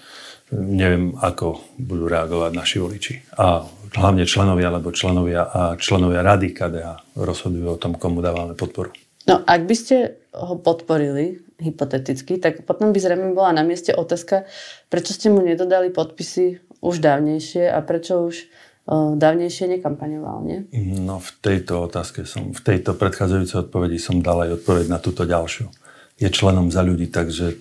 neviem, 0.57 1.13
ako 1.21 1.61
budú 1.77 2.09
reagovať 2.09 2.53
naši 2.57 2.77
voliči. 2.81 3.15
A 3.37 3.69
hlavne 3.97 4.25
členovia, 4.25 4.73
alebo 4.73 4.93
členovia 4.93 5.43
a 5.45 5.61
členovia 5.77 6.25
rady 6.25 6.57
KDH 6.57 7.17
rozhodujú 7.17 7.67
o 7.69 7.81
tom, 7.81 7.97
komu 7.97 8.25
dávame 8.25 8.57
podporu. 8.57 8.93
No, 9.29 9.45
ak 9.45 9.69
by 9.69 9.77
ste 9.77 10.17
ho 10.33 10.57
podporili, 10.57 11.45
hypoteticky, 11.61 12.41
tak 12.41 12.65
potom 12.65 12.95
by 12.95 12.99
zrejme 13.03 13.35
bola 13.37 13.53
na 13.53 13.67
mieste 13.67 13.93
otázka, 13.93 14.49
prečo 14.89 15.13
ste 15.13 15.29
mu 15.29 15.45
nedodali 15.45 15.93
podpisy 15.93 16.63
už 16.79 17.03
dávnejšie 17.03 17.67
a 17.69 17.83
prečo 17.83 18.25
už 18.31 18.47
dávnejšie 18.91 19.69
nekampaňoval, 19.79 20.37
nie? 20.49 20.59
No 21.05 21.21
v 21.21 21.31
tejto 21.45 21.85
otázke 21.85 22.25
som, 22.25 22.57
v 22.57 22.61
tejto 22.65 22.97
predchádzajúcej 22.97 23.69
odpovedi 23.69 24.01
som 24.01 24.25
dal 24.25 24.49
aj 24.49 24.65
odpoveď 24.65 24.87
na 24.89 24.97
túto 24.97 25.29
ďalšiu. 25.29 25.69
Je 26.17 26.29
členom 26.33 26.73
za 26.73 26.81
ľudí, 26.81 27.13
takže 27.13 27.61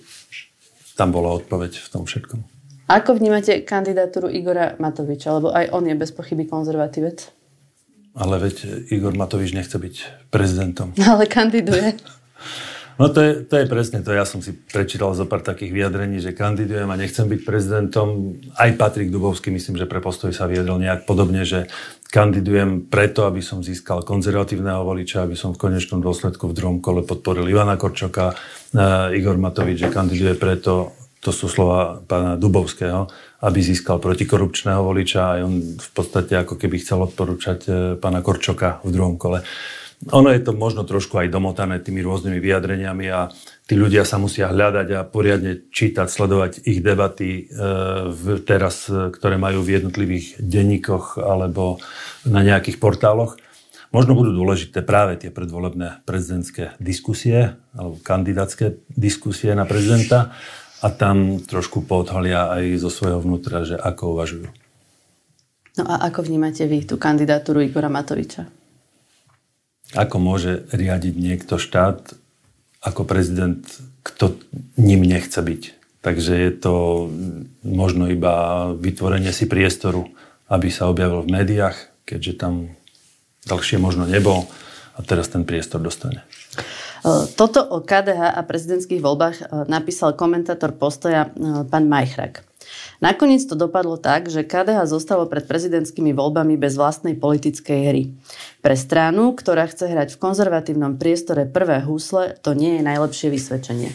tam 0.96 1.12
bola 1.12 1.36
odpoveď 1.36 1.78
v 1.78 1.88
tom 1.92 2.08
všetkom. 2.08 2.40
Ako 2.88 3.20
vnímate 3.20 3.60
kandidatúru 3.68 4.32
Igora 4.32 4.74
Matoviča? 4.80 5.36
Lebo 5.36 5.52
aj 5.52 5.68
on 5.76 5.84
je 5.84 5.94
bez 5.94 6.08
pochyby 6.08 6.48
konzervatívec. 6.48 7.28
Ale 8.16 8.40
veď 8.40 8.88
Igor 8.88 9.12
Matovič 9.12 9.52
nechce 9.52 9.76
byť 9.76 10.26
prezidentom. 10.32 10.96
Ale 11.12 11.28
kandiduje. 11.28 11.94
No 12.98 13.06
to 13.14 13.22
je, 13.22 13.46
to 13.46 13.54
je 13.62 13.70
presne 13.70 14.02
to. 14.02 14.10
Ja 14.10 14.26
som 14.26 14.42
si 14.42 14.50
prečítal 14.50 15.14
zo 15.14 15.22
pár 15.22 15.46
takých 15.46 15.70
vyjadrení, 15.70 16.18
že 16.18 16.34
kandidujem 16.34 16.90
a 16.90 16.98
nechcem 16.98 17.30
byť 17.30 17.40
prezidentom. 17.46 18.42
Aj 18.58 18.74
Patrik 18.74 19.14
Dubovský, 19.14 19.54
myslím, 19.54 19.78
že 19.78 19.86
pre 19.86 20.02
postoj 20.02 20.34
sa 20.34 20.50
vyjadril 20.50 20.82
nejak 20.82 21.06
podobne, 21.06 21.46
že 21.46 21.70
kandidujem 22.10 22.90
preto, 22.90 23.22
aby 23.30 23.38
som 23.38 23.62
získal 23.62 24.02
konzervatívneho 24.02 24.82
voliča, 24.82 25.22
aby 25.22 25.38
som 25.38 25.54
v 25.54 25.62
konečnom 25.70 26.02
dôsledku 26.02 26.50
v 26.50 26.56
druhom 26.58 26.78
kole 26.82 27.06
podporil 27.06 27.46
Ivana 27.46 27.78
Korčoka. 27.78 28.34
Uh, 28.74 29.14
Igor 29.14 29.38
Matovič, 29.38 29.78
že 29.86 29.94
kandiduje 29.94 30.34
preto, 30.34 30.98
to 31.22 31.30
sú 31.30 31.46
slova 31.46 32.02
pána 32.02 32.34
Dubovského, 32.34 33.06
aby 33.46 33.58
získal 33.62 34.02
protikorupčného 34.02 34.82
voliča 34.82 35.38
a 35.38 35.46
on 35.46 35.78
v 35.78 35.90
podstate 35.94 36.34
ako 36.34 36.58
keby 36.58 36.82
chcel 36.82 37.06
odporúčať 37.06 37.60
uh, 37.70 37.74
pána 37.94 38.26
Korčoka 38.26 38.82
v 38.82 38.90
druhom 38.90 39.14
kole. 39.14 39.46
Ono 39.98 40.30
je 40.30 40.38
to 40.38 40.54
možno 40.54 40.86
trošku 40.86 41.18
aj 41.18 41.26
domotané 41.26 41.82
tými 41.82 42.06
rôznymi 42.06 42.38
vyjadreniami 42.38 43.06
a 43.10 43.34
tí 43.66 43.74
ľudia 43.74 44.06
sa 44.06 44.22
musia 44.22 44.46
hľadať 44.46 44.94
a 44.94 45.02
poriadne 45.02 45.66
čítať, 45.74 46.06
sledovať 46.06 46.62
ich 46.70 46.78
debaty 46.78 47.50
e, 47.50 47.66
v, 48.06 48.38
teraz, 48.46 48.86
e, 48.86 49.10
ktoré 49.10 49.42
majú 49.42 49.66
v 49.66 49.82
jednotlivých 49.82 50.38
denníkoch 50.38 51.18
alebo 51.18 51.82
na 52.22 52.46
nejakých 52.46 52.78
portáloch. 52.78 53.42
Možno 53.90 54.14
budú 54.14 54.30
dôležité 54.30 54.86
práve 54.86 55.18
tie 55.18 55.34
predvolebné 55.34 56.06
prezidentské 56.06 56.78
diskusie 56.78 57.58
alebo 57.74 57.98
kandidátske 57.98 58.78
diskusie 58.94 59.50
na 59.58 59.66
prezidenta 59.66 60.30
a 60.78 60.94
tam 60.94 61.42
trošku 61.42 61.82
podholia 61.90 62.54
aj 62.54 62.86
zo 62.86 62.90
svojho 62.94 63.18
vnútra, 63.18 63.66
že 63.66 63.74
ako 63.74 64.14
uvažujú. 64.14 64.48
No 65.78 65.84
a 65.90 66.06
ako 66.06 66.22
vnímate 66.22 66.70
vy 66.70 66.86
tú 66.86 67.02
kandidatúru 67.02 67.66
Igora 67.66 67.90
Matoviča? 67.90 68.57
Ako 69.96 70.20
môže 70.20 70.68
riadiť 70.72 71.14
niekto 71.16 71.56
štát 71.56 72.12
ako 72.84 73.02
prezident, 73.08 73.64
kto 74.04 74.36
ním 74.76 75.02
nechce 75.04 75.40
byť. 75.40 75.62
Takže 76.04 76.32
je 76.32 76.52
to 76.54 76.74
možno 77.66 78.06
iba 78.06 78.68
vytvorenie 78.76 79.34
si 79.34 79.50
priestoru, 79.50 80.08
aby 80.48 80.70
sa 80.70 80.88
objavil 80.88 81.26
v 81.26 81.32
médiách, 81.42 81.76
keďže 82.08 82.32
tam 82.38 82.54
dlhšie 83.44 83.76
možno 83.80 84.08
nebol 84.08 84.46
a 84.96 85.00
teraz 85.02 85.28
ten 85.28 85.42
priestor 85.44 85.82
dostane. 85.82 86.24
Toto 87.38 87.62
o 87.62 87.78
KDH 87.80 88.34
a 88.34 88.40
prezidentských 88.42 88.98
voľbách 88.98 89.36
e, 89.38 89.44
napísal 89.70 90.18
komentátor 90.18 90.74
postoja 90.74 91.30
e, 91.30 91.62
pán 91.70 91.86
Majchrak. 91.86 92.47
Nakoniec 92.98 93.46
to 93.46 93.54
dopadlo 93.54 93.94
tak, 93.94 94.26
že 94.26 94.42
KDH 94.42 94.90
zostalo 94.90 95.30
pred 95.30 95.46
prezidentskými 95.46 96.10
voľbami 96.10 96.58
bez 96.58 96.74
vlastnej 96.74 97.14
politickej 97.14 97.80
hry. 97.86 98.02
Pre 98.58 98.74
stranu, 98.74 99.38
ktorá 99.38 99.70
chce 99.70 99.86
hrať 99.86 100.18
v 100.18 100.22
konzervatívnom 100.22 100.98
priestore 100.98 101.46
prvé 101.46 101.78
húsle, 101.86 102.34
to 102.42 102.58
nie 102.58 102.78
je 102.78 102.82
najlepšie 102.82 103.30
vysvedčenie. 103.30 103.90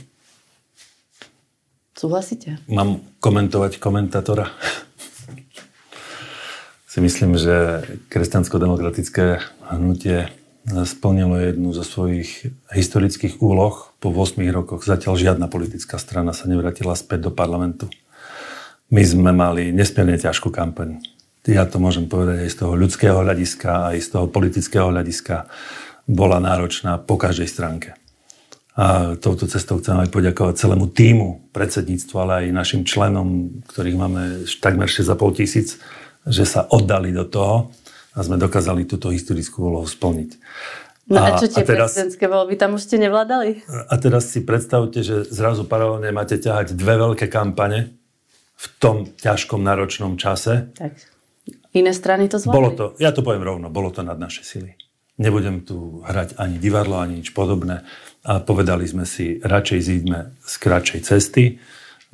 Súhlasíte? 2.00 2.64
Mám 2.72 3.04
komentovať 3.20 3.84
komentátora. 3.84 4.48
si 6.88 7.00
myslím, 7.04 7.36
že 7.36 7.84
kresťansko-demokratické 8.08 9.44
hnutie 9.68 10.32
splnilo 10.64 11.36
jednu 11.44 11.76
zo 11.76 11.84
svojich 11.84 12.56
historických 12.72 13.44
úloh. 13.44 13.92
Po 14.00 14.16
8 14.16 14.40
rokoch 14.48 14.88
zatiaľ 14.88 15.20
žiadna 15.20 15.52
politická 15.52 16.00
strana 16.00 16.32
sa 16.32 16.48
nevrátila 16.48 16.96
späť 16.96 17.28
do 17.28 17.32
parlamentu. 17.36 17.92
My 18.94 19.02
sme 19.02 19.34
mali 19.34 19.74
nesmierne 19.74 20.22
ťažkú 20.22 20.54
kampaň. 20.54 21.02
Ja 21.50 21.66
to 21.66 21.82
môžem 21.82 22.06
povedať 22.06 22.46
aj 22.46 22.50
z 22.54 22.58
toho 22.62 22.74
ľudského 22.78 23.18
hľadiska, 23.26 23.90
aj 23.90 23.98
z 23.98 24.08
toho 24.14 24.26
politického 24.30 24.94
hľadiska. 24.94 25.50
bola 26.06 26.38
náročná 26.38 27.02
po 27.02 27.18
každej 27.18 27.50
stránke. 27.50 27.98
A 28.78 29.18
touto 29.18 29.50
cestou 29.50 29.82
chcem 29.82 29.98
aj 29.98 30.14
poďakovať 30.14 30.62
celému 30.62 30.94
týmu 30.94 31.50
predsedníctva, 31.50 32.18
ale 32.22 32.34
aj 32.46 32.58
našim 32.58 32.82
členom, 32.86 33.62
ktorých 33.66 33.98
máme 33.98 34.22
takmer 34.62 34.86
6,5 34.86 35.40
tisíc, 35.42 35.82
že 36.30 36.46
sa 36.46 36.70
oddali 36.70 37.10
do 37.10 37.26
toho 37.26 37.74
a 38.14 38.20
sme 38.22 38.38
dokázali 38.38 38.86
túto 38.86 39.10
historickú 39.10 39.74
úlohu 39.74 39.90
splniť. 39.90 40.38
No 41.10 41.18
a, 41.18 41.34
a 41.34 41.42
čo 41.42 41.50
tie 41.50 41.66
a 41.66 41.68
teraz, 41.68 41.98
prezidentské 41.98 42.30
voľby, 42.30 42.62
tam 42.62 42.78
už 42.78 42.86
ste 42.86 43.02
nevládali? 43.02 43.66
A 43.90 43.94
teraz 43.98 44.30
si 44.30 44.46
predstavte, 44.46 45.02
že 45.02 45.26
zrazu 45.28 45.66
paralelne 45.66 46.14
máte 46.14 46.38
ťahať 46.38 46.78
dve 46.78 47.02
veľké 47.02 47.26
kampane 47.26 48.03
v 48.64 48.66
tom 48.80 48.98
ťažkom, 49.20 49.60
náročnom 49.60 50.16
čase. 50.16 50.72
Tak. 50.80 50.96
Iné 51.76 51.92
strany 51.92 52.32
to 52.32 52.40
zvládli? 52.40 52.56
Bolo 52.56 52.70
to, 52.72 52.86
ja 53.02 53.12
to 53.12 53.26
poviem 53.26 53.44
rovno, 53.44 53.68
bolo 53.68 53.92
to 53.92 54.06
nad 54.06 54.16
naše 54.16 54.48
sily. 54.48 54.80
Nebudem 55.20 55.68
tu 55.68 56.02
hrať 56.02 56.40
ani 56.40 56.58
divadlo, 56.58 56.98
ani 56.98 57.20
nič 57.22 57.36
podobné. 57.36 57.84
A 58.24 58.40
povedali 58.40 58.88
sme 58.88 59.04
si, 59.04 59.44
radšej 59.44 59.80
zíďme 59.84 60.20
z 60.40 60.54
kratšej 60.64 61.02
cesty, 61.04 61.60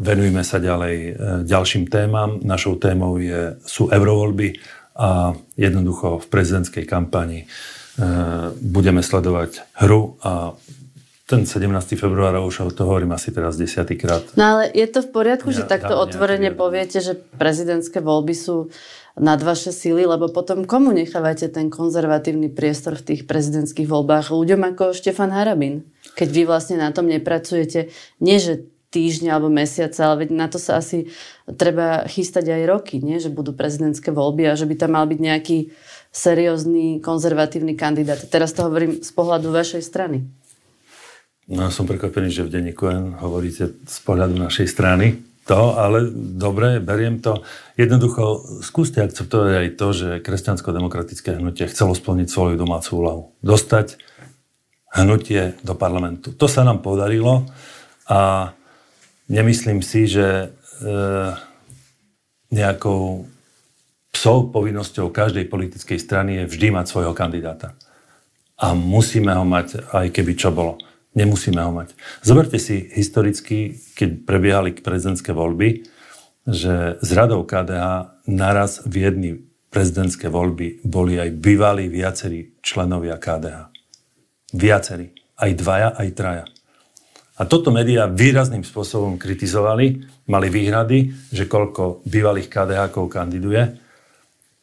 venujme 0.01 0.41
sa 0.41 0.57
ďalej 0.57 0.95
e, 0.97 1.11
ďalším 1.45 1.85
témam. 1.85 2.41
Našou 2.41 2.81
témou 2.81 3.21
je, 3.21 3.59
sú 3.67 3.93
eurovoľby 3.93 4.57
a 4.99 5.37
jednoducho 5.55 6.23
v 6.23 6.27
prezidentskej 6.27 6.83
kampani 6.89 7.45
e, 7.45 7.47
budeme 8.57 9.05
sledovať 9.05 9.79
hru 9.85 10.17
a 10.25 10.57
ten 11.29 11.45
17. 11.45 11.69
február, 11.93 12.41
už 12.41 12.73
to 12.73 12.89
hovorím 12.89 13.13
asi 13.13 13.29
teraz 13.29 13.53
desiatýkrát. 13.53 14.33
No 14.33 14.57
ale 14.57 14.73
je 14.73 14.89
to 14.89 15.05
v 15.05 15.13
poriadku, 15.13 15.53
ja, 15.53 15.61
že 15.61 15.69
takto 15.69 15.93
otvorene 15.93 16.49
poviete, 16.49 16.97
že 17.05 17.13
prezidentské 17.37 18.01
voľby 18.01 18.33
sú 18.33 18.73
nad 19.13 19.37
vaše 19.37 19.69
síly, 19.69 20.09
lebo 20.09 20.33
potom 20.33 20.65
komu 20.65 20.89
nechávate 20.89 21.45
ten 21.53 21.69
konzervatívny 21.69 22.49
priestor 22.49 22.97
v 22.97 23.13
tých 23.13 23.21
prezidentských 23.29 23.85
voľbách? 23.85 24.33
Ľuďom 24.33 24.73
ako 24.73 24.97
Štefan 24.97 25.29
Harabin. 25.29 25.85
Keď 26.17 26.29
vy 26.33 26.41
vlastne 26.49 26.81
na 26.81 26.89
tom 26.89 27.05
nepracujete, 27.05 27.93
nie 28.17 28.37
že 28.41 28.65
týždňa 28.89 29.29
alebo 29.37 29.53
mesiace, 29.53 30.01
ale 30.01 30.25
veď 30.25 30.29
na 30.33 30.49
to 30.49 30.57
sa 30.57 30.81
asi 30.81 31.13
treba 31.45 32.09
chystať 32.09 32.49
aj 32.49 32.61
roky, 32.65 32.97
nie? 32.97 33.21
že 33.21 33.29
budú 33.29 33.53
prezidentské 33.53 34.09
voľby 34.09 34.49
a 34.49 34.57
že 34.57 34.65
by 34.65 34.75
tam 34.81 34.97
mal 34.97 35.05
byť 35.05 35.19
nejaký 35.21 35.57
seriózny 36.09 37.05
konzervatívny 37.05 37.77
kandidát. 37.77 38.17
Teraz 38.33 38.49
to 38.57 38.65
hovorím 38.65 39.05
z 39.05 39.11
pohľadu 39.13 39.53
vašej 39.53 39.85
strany. 39.85 40.25
No 41.49 41.73
som 41.73 41.89
prekvapený, 41.89 42.29
že 42.29 42.45
v 42.45 42.53
denníku 42.53 42.85
hovoríte 43.17 43.73
z 43.73 43.97
pohľadu 44.05 44.37
našej 44.37 44.69
strany 44.69 45.17
to, 45.49 45.73
ale 45.73 46.05
dobre, 46.13 46.77
beriem 46.77 47.17
to. 47.25 47.41
Jednoducho, 47.73 48.61
skúste 48.61 49.01
akceptovať 49.01 49.53
aj 49.57 49.67
to, 49.81 49.87
že 49.97 50.09
kresťansko-demokratické 50.21 51.41
hnutie 51.41 51.65
chcelo 51.65 51.97
splniť 51.97 52.29
svoju 52.29 52.53
domácu 52.53 52.89
úlohu. 52.93 53.23
Dostať 53.41 53.97
hnutie 54.93 55.57
do 55.65 55.73
parlamentu. 55.73 56.37
To 56.37 56.45
sa 56.45 56.61
nám 56.61 56.85
podarilo 56.85 57.49
a 58.05 58.53
nemyslím 59.25 59.81
si, 59.81 60.05
že 60.05 60.27
e, 60.45 60.47
nejakou 62.53 63.25
psou 64.13 64.53
povinnosťou 64.53 65.09
každej 65.09 65.49
politickej 65.49 65.97
strany 65.97 66.45
je 66.45 66.49
vždy 66.49 66.77
mať 66.77 66.85
svojho 66.93 67.17
kandidáta. 67.17 67.73
A 68.61 68.77
musíme 68.77 69.33
ho 69.33 69.45
mať, 69.49 69.81
aj 69.97 70.13
keby 70.13 70.37
čo 70.37 70.53
bolo. 70.53 70.77
Nemusíme 71.19 71.59
ho 71.59 71.75
mať. 71.75 71.99
Zoberte 72.23 72.55
si 72.55 72.87
historicky, 72.95 73.75
keď 73.99 74.23
prebiehali 74.23 74.71
prezidentské 74.79 75.35
voľby, 75.35 75.83
že 76.47 76.95
z 77.03 77.09
radou 77.11 77.43
KDH 77.43 78.15
naraz 78.31 78.87
v 78.87 78.95
jedny 79.03 79.31
prezidentské 79.67 80.31
voľby 80.31 80.79
boli 80.87 81.19
aj 81.19 81.35
bývalí 81.35 81.91
viacerí 81.91 82.55
členovia 82.63 83.19
KDH. 83.19 83.67
Viacerí. 84.55 85.11
Aj 85.35 85.51
dvaja, 85.51 85.91
aj 85.99 86.09
traja. 86.15 86.45
A 87.39 87.47
toto 87.47 87.71
médiá 87.71 88.07
výrazným 88.07 88.63
spôsobom 88.63 89.15
kritizovali, 89.15 90.03
mali 90.27 90.47
výhrady, 90.51 91.31
že 91.31 91.47
koľko 91.47 92.03
bývalých 92.03 92.47
KDH 92.51 92.95
kandiduje. 92.95 93.63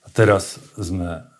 A 0.05 0.07
teraz 0.13 0.61
sme 0.77 1.36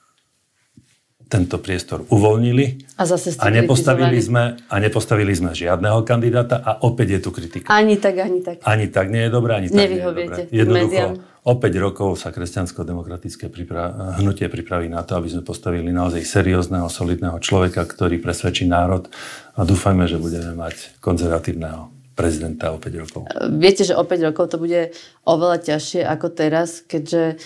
tento 1.27 1.59
priestor 1.59 2.07
uvoľnili 2.07 2.95
a, 2.95 3.03
zase 3.03 3.35
a, 3.43 3.51
nepostavili 3.51 4.15
sme, 4.23 4.55
a 4.71 4.75
nepostavili 4.79 5.35
sme 5.35 5.51
žiadneho 5.59 6.07
kandidáta 6.07 6.63
a 6.63 6.87
opäť 6.87 7.19
je 7.19 7.21
tu 7.27 7.31
kritika. 7.35 7.67
Ani 7.75 7.99
tak, 7.99 8.23
ani 8.23 8.41
tak. 8.47 8.63
Ani 8.63 8.87
tak 8.87 9.11
nie 9.11 9.27
je 9.27 9.31
dobré, 9.35 9.59
ani 9.59 9.67
tak 9.67 9.75
nie 9.75 9.99
je 9.99 10.07
dobré. 10.07 10.25
Jednoducho, 10.55 11.07
o 11.47 11.53
5 11.59 11.67
rokov 11.83 12.09
sa 12.23 12.31
kresťansko-demokratické 12.31 13.51
pripra- 13.51 14.19
hnutie 14.23 14.47
pripraví 14.47 14.87
na 14.87 15.03
to, 15.03 15.19
aby 15.19 15.27
sme 15.27 15.43
postavili 15.43 15.91
naozaj 15.91 16.23
seriózneho, 16.23 16.87
solidného 16.87 17.43
človeka, 17.43 17.83
ktorý 17.83 18.23
presvedčí 18.23 18.71
národ 18.71 19.11
a 19.59 19.67
dúfajme, 19.67 20.07
že 20.07 20.23
budeme 20.23 20.55
mať 20.55 20.99
konzervatívneho 21.03 21.91
prezidenta 22.15 22.71
o 22.71 22.79
5 22.79 23.03
rokov. 23.03 23.23
Viete, 23.59 23.83
že 23.83 23.99
o 23.99 24.07
5 24.07 24.31
rokov 24.31 24.55
to 24.55 24.63
bude 24.63 24.95
oveľa 25.27 25.59
ťažšie 25.75 26.07
ako 26.07 26.27
teraz, 26.31 26.87
keďže 26.87 27.43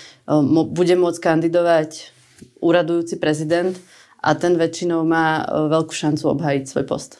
bude 0.68 0.94
môcť 1.00 1.20
kandidovať 1.20 2.19
úradujúci 2.60 3.16
prezident 3.16 3.76
a 4.20 4.36
ten 4.36 4.56
väčšinou 4.56 5.02
má 5.02 5.42
e, 5.42 5.68
veľkú 5.72 5.92
šancu 5.92 6.36
obhajiť 6.36 6.64
svoj 6.68 6.84
post. 6.84 7.10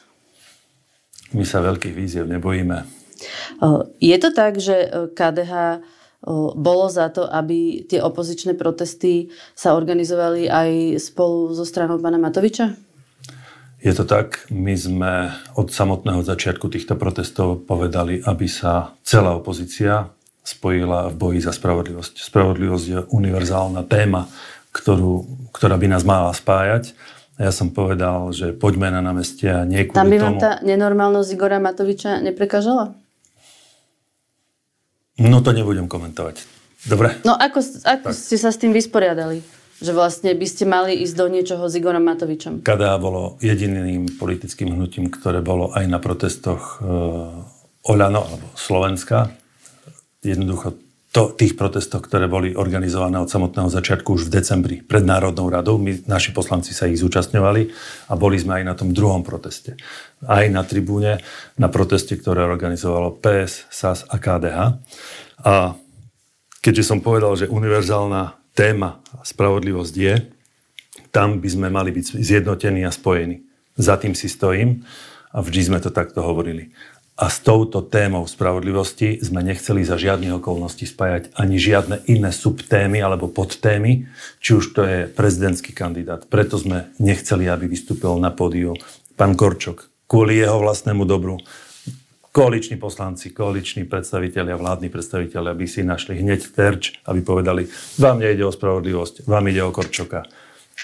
My 1.33 1.49
sa 1.49 1.65
veľkých 1.65 1.97
víziev 1.97 2.29
nebojíme. 2.29 2.77
E, 2.81 2.85
je 4.01 4.17
to 4.21 4.31
tak, 4.37 4.61
že 4.61 4.77
e, 4.77 4.89
KDH 5.13 5.85
bolo 6.53 6.93
za 6.93 7.09
to, 7.09 7.25
aby 7.25 7.89
tie 7.89 7.97
opozičné 7.97 8.53
protesty 8.53 9.33
sa 9.57 9.73
organizovali 9.73 10.53
aj 10.53 11.01
spolu 11.01 11.49
so 11.57 11.65
stranou 11.65 11.97
pána 11.97 12.21
Matoviča? 12.21 12.77
Je 13.81 13.93
to 13.97 14.05
tak. 14.05 14.45
My 14.53 14.77
sme 14.77 15.33
od 15.57 15.73
samotného 15.73 16.21
začiatku 16.21 16.69
týchto 16.69 17.01
protestov 17.01 17.65
povedali, 17.65 18.21
aby 18.21 18.45
sa 18.45 18.93
celá 19.01 19.33
opozícia 19.33 20.13
spojila 20.45 21.09
v 21.09 21.17
boji 21.17 21.41
za 21.41 21.57
spravodlivosť. 21.57 22.21
Spravodlivosť 22.21 22.85
je 22.85 22.99
univerzálna 23.09 23.89
téma 23.89 24.29
ktorú, 24.71 25.27
ktorá 25.51 25.75
by 25.77 25.87
nás 25.91 26.03
mala 26.07 26.31
spájať. 26.31 26.95
A 27.41 27.49
ja 27.49 27.53
som 27.57 27.73
povedal, 27.73 28.29
že 28.37 28.53
poďme 28.53 28.93
na 28.93 29.01
námestia 29.01 29.65
nie 29.65 29.89
Tam 29.89 30.13
by 30.13 30.19
vám 30.21 30.37
tá 30.37 30.61
nenormálnosť 30.61 31.29
Igora 31.33 31.57
Matoviča 31.57 32.21
neprekážala? 32.21 32.93
No 35.21 35.41
to 35.41 35.53
nebudem 35.53 35.89
komentovať. 35.89 36.45
Dobre? 36.85 37.21
No 37.29 37.37
ako, 37.37 37.61
ako 37.85 38.09
ste 38.13 38.37
sa 38.41 38.49
s 38.53 38.61
tým 38.61 38.73
vysporiadali? 38.73 39.45
Že 39.81 39.97
vlastne 39.97 40.31
by 40.37 40.47
ste 40.49 40.69
mali 40.69 41.01
ísť 41.01 41.15
do 41.17 41.27
niečoho 41.33 41.65
s 41.65 41.77
Igorom 41.77 42.05
Matovičom? 42.05 42.61
KDA 42.61 43.01
bolo 43.01 43.41
jediným 43.41 44.21
politickým 44.21 44.77
hnutím, 44.77 45.09
ktoré 45.09 45.41
bolo 45.41 45.73
aj 45.73 45.85
na 45.89 45.97
protestoch 45.97 46.81
e, 46.81 46.89
Oľano 47.89 48.21
alebo 48.21 48.47
Slovenska. 48.53 49.33
Jednoducho 50.21 50.77
to, 51.11 51.35
tých 51.35 51.59
protestoch, 51.59 52.07
ktoré 52.07 52.31
boli 52.31 52.55
organizované 52.55 53.19
od 53.19 53.27
samotného 53.27 53.67
začiatku 53.67 54.15
už 54.15 54.31
v 54.31 54.35
decembri 54.39 54.77
pred 54.79 55.03
Národnou 55.03 55.51
radou. 55.51 55.75
My, 55.75 55.99
naši 56.07 56.31
poslanci 56.31 56.71
sa 56.71 56.87
ich 56.87 57.03
zúčastňovali 57.03 57.63
a 58.11 58.15
boli 58.15 58.39
sme 58.39 58.63
aj 58.63 58.65
na 58.65 58.75
tom 58.79 58.95
druhom 58.95 59.27
proteste. 59.27 59.75
Aj 60.23 60.47
na 60.47 60.63
tribúne, 60.63 61.19
na 61.59 61.67
proteste, 61.67 62.15
ktoré 62.15 62.47
organizovalo 62.47 63.19
PS, 63.19 63.67
SAS 63.75 64.07
a 64.07 64.23
KDH. 64.23 64.59
A 65.43 65.75
keďže 66.63 66.87
som 66.87 67.03
povedal, 67.03 67.35
že 67.35 67.51
univerzálna 67.51 68.39
téma 68.55 69.03
a 69.11 69.27
spravodlivosť 69.27 69.95
je, 69.99 70.15
tam 71.11 71.43
by 71.43 71.49
sme 71.51 71.75
mali 71.75 71.91
byť 71.91 72.23
zjednotení 72.23 72.87
a 72.87 72.95
spojení. 72.95 73.43
Za 73.75 73.99
tým 73.99 74.15
si 74.15 74.31
stojím 74.31 74.87
a 75.35 75.43
vždy 75.43 75.75
sme 75.75 75.79
to 75.83 75.91
takto 75.91 76.23
hovorili. 76.23 76.71
A 77.21 77.29
s 77.29 77.45
touto 77.45 77.85
témou 77.85 78.25
spravodlivosti 78.25 79.21
sme 79.21 79.45
nechceli 79.45 79.85
za 79.85 80.01
žiadnych 80.01 80.41
okolností 80.41 80.89
spájať 80.89 81.37
ani 81.37 81.61
žiadne 81.61 82.09
iné 82.09 82.33
subtémy 82.33 82.97
alebo 83.05 83.29
podtémy, 83.29 84.09
či 84.41 84.51
už 84.57 84.65
to 84.73 84.81
je 84.89 84.99
prezidentský 85.05 85.77
kandidát. 85.77 86.25
Preto 86.25 86.57
sme 86.57 86.89
nechceli, 86.97 87.45
aby 87.45 87.69
vystúpil 87.69 88.17
na 88.17 88.33
pódiu 88.33 88.73
pán 89.21 89.37
Korčok. 89.37 89.93
Kvôli 90.09 90.41
jeho 90.41 90.65
vlastnému 90.65 91.05
dobru. 91.05 91.37
Koaliční 92.33 92.81
poslanci, 92.81 93.37
koaliční 93.37 93.85
predstavitelia, 93.85 94.57
vládni 94.57 94.89
predstavitelia 94.89 95.53
by 95.53 95.67
si 95.69 95.85
našli 95.85 96.25
hneď 96.25 96.41
terč, 96.57 96.97
aby 97.05 97.21
povedali, 97.21 97.69
vám 98.01 98.25
nejde 98.25 98.49
o 98.49 98.55
spravodlivosť, 98.55 99.29
vám 99.29 99.45
ide 99.53 99.61
o 99.61 99.75
Korčoka. 99.75 100.25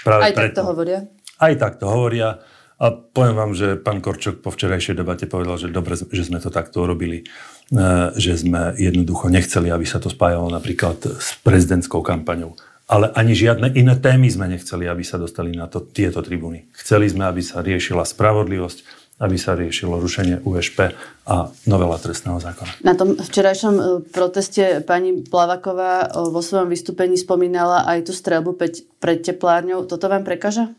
Práve 0.05 0.29
Aj 0.29 0.33
preto, 0.37 0.53
tak 0.53 0.59
to 0.61 0.64
hovoria? 0.68 0.99
Aj 1.40 1.55
tak 1.57 1.72
to 1.81 1.87
hovoria. 1.88 2.29
A 2.77 2.93
poviem 2.93 3.37
vám, 3.37 3.53
že 3.57 3.81
pán 3.81 4.05
Korčok 4.05 4.45
po 4.45 4.53
včerajšej 4.53 5.01
debate 5.01 5.25
povedal, 5.25 5.57
že 5.57 5.73
dobre, 5.73 5.97
že 5.97 6.29
sme 6.29 6.45
to 6.45 6.53
takto 6.53 6.85
urobili, 6.85 7.25
e, 7.25 8.12
že 8.21 8.37
sme 8.37 8.77
jednoducho 8.77 9.33
nechceli, 9.33 9.73
aby 9.73 9.89
sa 9.89 9.97
to 9.97 10.12
spájalo 10.12 10.53
napríklad 10.53 11.01
s 11.17 11.41
prezidentskou 11.41 12.05
kampaňou. 12.05 12.53
Ale 12.87 13.11
ani 13.17 13.33
žiadne 13.33 13.73
iné 13.75 13.97
témy 13.97 14.29
sme 14.29 14.53
nechceli, 14.53 14.87
aby 14.87 15.03
sa 15.03 15.17
dostali 15.17 15.57
na 15.57 15.67
to, 15.73 15.89
tieto 15.89 16.21
tribúny. 16.21 16.69
Chceli 16.77 17.09
sme, 17.09 17.25
aby 17.27 17.41
sa 17.41 17.65
riešila 17.65 18.05
spravodlivosť, 18.05 18.79
aby 19.25 19.37
sa 19.41 19.57
riešilo 19.57 19.97
rušenie 19.97 20.45
USP 20.45 20.93
a 21.25 21.49
novela 21.65 21.97
trestného 21.97 22.37
zákona. 22.37 22.85
Na 22.85 22.93
tom 22.93 23.17
včerajšom 23.17 23.75
e, 23.81 23.85
proteste 24.12 24.85
pani 24.85 25.25
Plavaková 25.25 26.12
e, 26.12 26.29
vo 26.29 26.45
svojom 26.45 26.69
vystúpení 26.69 27.17
spomínala 27.17 27.89
aj 27.89 28.05
tú 28.05 28.12
strelbu 28.12 28.53
pred 29.01 29.25
teplárňou. 29.25 29.89
Toto 29.89 30.12
vám 30.12 30.29
prekaža? 30.29 30.77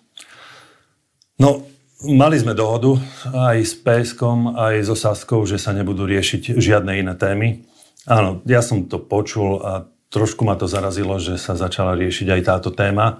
No, 1.41 1.65
mali 2.05 2.37
sme 2.37 2.53
dohodu 2.53 3.01
aj 3.33 3.57
s 3.63 3.73
PSK, 3.73 4.21
aj 4.53 4.75
so 4.85 4.93
Saskou, 4.93 5.41
že 5.49 5.57
sa 5.57 5.73
nebudú 5.73 6.05
riešiť 6.05 6.57
žiadne 6.57 6.93
iné 7.01 7.13
témy. 7.17 7.65
Áno, 8.05 8.39
ja 8.45 8.61
som 8.61 8.85
to 8.85 9.01
počul 9.01 9.59
a 9.65 9.89
trošku 10.13 10.45
ma 10.45 10.55
to 10.55 10.69
zarazilo, 10.69 11.17
že 11.17 11.35
sa 11.41 11.57
začala 11.57 11.97
riešiť 11.97 12.27
aj 12.37 12.41
táto 12.45 12.69
téma. 12.71 13.19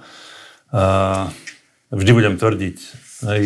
A 0.71 1.27
vždy 1.91 2.11
budem 2.13 2.35
tvrdiť, 2.37 2.77
aj 3.25 3.41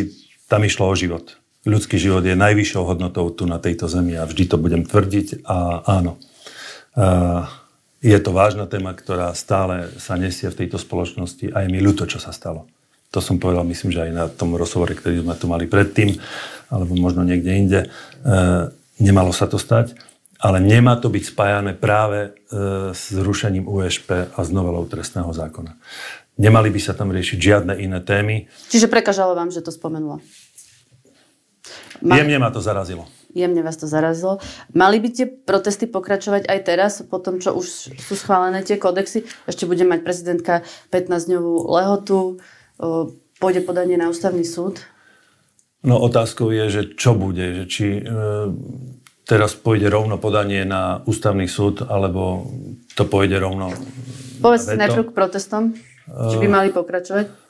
tam 0.52 0.62
išlo 0.68 0.90
o 0.90 0.96
život. 0.98 1.38
Ľudský 1.62 2.02
život 2.02 2.26
je 2.26 2.34
najvyššou 2.34 2.84
hodnotou 2.84 3.30
tu 3.30 3.46
na 3.46 3.62
tejto 3.62 3.86
zemi 3.86 4.18
a 4.18 4.26
vždy 4.26 4.50
to 4.50 4.58
budem 4.58 4.82
tvrdiť 4.82 5.46
a 5.46 5.86
áno. 5.86 6.18
A 6.98 7.46
je 8.02 8.18
to 8.18 8.34
vážna 8.34 8.66
téma, 8.66 8.98
ktorá 8.98 9.30
stále 9.38 9.94
sa 10.02 10.18
nesie 10.18 10.50
v 10.50 10.66
tejto 10.66 10.82
spoločnosti 10.82 11.54
a 11.54 11.62
je 11.62 11.70
mi 11.70 11.78
ľúto, 11.78 12.10
čo 12.10 12.18
sa 12.18 12.34
stalo. 12.34 12.66
To 13.12 13.20
som 13.20 13.36
povedal, 13.44 13.68
myslím, 13.68 13.92
že 13.92 14.08
aj 14.08 14.12
na 14.16 14.26
tom 14.32 14.56
rozhovore, 14.56 14.96
ktorý 14.96 15.20
sme 15.20 15.36
tu 15.36 15.52
mali 15.52 15.68
predtým, 15.68 16.16
alebo 16.72 16.96
možno 16.96 17.28
niekde 17.28 17.52
inde. 17.52 17.80
E, 17.84 17.88
nemalo 19.04 19.36
sa 19.36 19.52
to 19.52 19.60
stať, 19.60 20.00
ale 20.40 20.64
nemá 20.64 20.96
to 20.96 21.12
byť 21.12 21.24
spájané 21.36 21.76
práve 21.76 22.20
e, 22.24 22.30
s 22.96 23.12
zrušením 23.12 23.68
USP 23.68 24.32
a 24.32 24.40
s 24.40 24.50
novelou 24.50 24.88
trestného 24.88 25.28
zákona. 25.36 25.76
Nemali 26.40 26.72
by 26.72 26.80
sa 26.80 26.96
tam 26.96 27.12
riešiť 27.12 27.38
žiadne 27.38 27.74
iné 27.84 28.00
témy. 28.00 28.48
Čiže 28.72 28.88
prekažalo 28.88 29.36
vám, 29.36 29.52
že 29.52 29.60
to 29.60 29.76
spomenula? 29.76 30.24
Ma... 32.02 32.16
Jemne 32.18 32.40
ma 32.40 32.50
to 32.50 32.64
zarazilo. 32.64 33.06
Jemne 33.32 33.64
vás 33.64 33.80
to 33.80 33.88
zarazilo. 33.88 34.40
Mali 34.76 35.00
by 35.00 35.10
tie 35.12 35.28
protesty 35.28 35.88
pokračovať 35.88 36.48
aj 36.52 36.60
teraz, 36.64 36.94
po 37.04 37.20
tom, 37.20 37.40
čo 37.40 37.56
už 37.56 37.96
sú 37.96 38.14
schválené 38.16 38.64
tie 38.64 38.76
kodexy? 38.76 39.24
Ešte 39.48 39.64
bude 39.68 39.84
mať 39.88 40.04
prezidentka 40.04 40.64
15-dňovú 40.92 41.72
lehotu 41.72 42.44
pôjde 43.38 43.62
podanie 43.62 43.96
na 43.96 44.10
ústavný 44.10 44.46
súd? 44.46 44.82
No 45.82 45.98
otázkou 45.98 46.54
je, 46.54 46.66
že 46.70 46.82
čo 46.94 47.18
bude, 47.18 47.58
že 47.58 47.64
či 47.66 47.88
e, 47.98 48.02
teraz 49.26 49.58
pôjde 49.58 49.90
rovno 49.90 50.22
podanie 50.22 50.62
na 50.62 51.02
ústavný 51.10 51.50
súd, 51.50 51.82
alebo 51.82 52.46
to 52.94 53.10
pôjde 53.10 53.42
rovno 53.42 53.74
Povedz 54.42 54.70
najprv 54.74 55.10
k 55.10 55.14
protestom, 55.14 55.64
či 56.06 56.36
by 56.42 56.48
mali 56.50 56.70
pokračovať? 56.74 57.41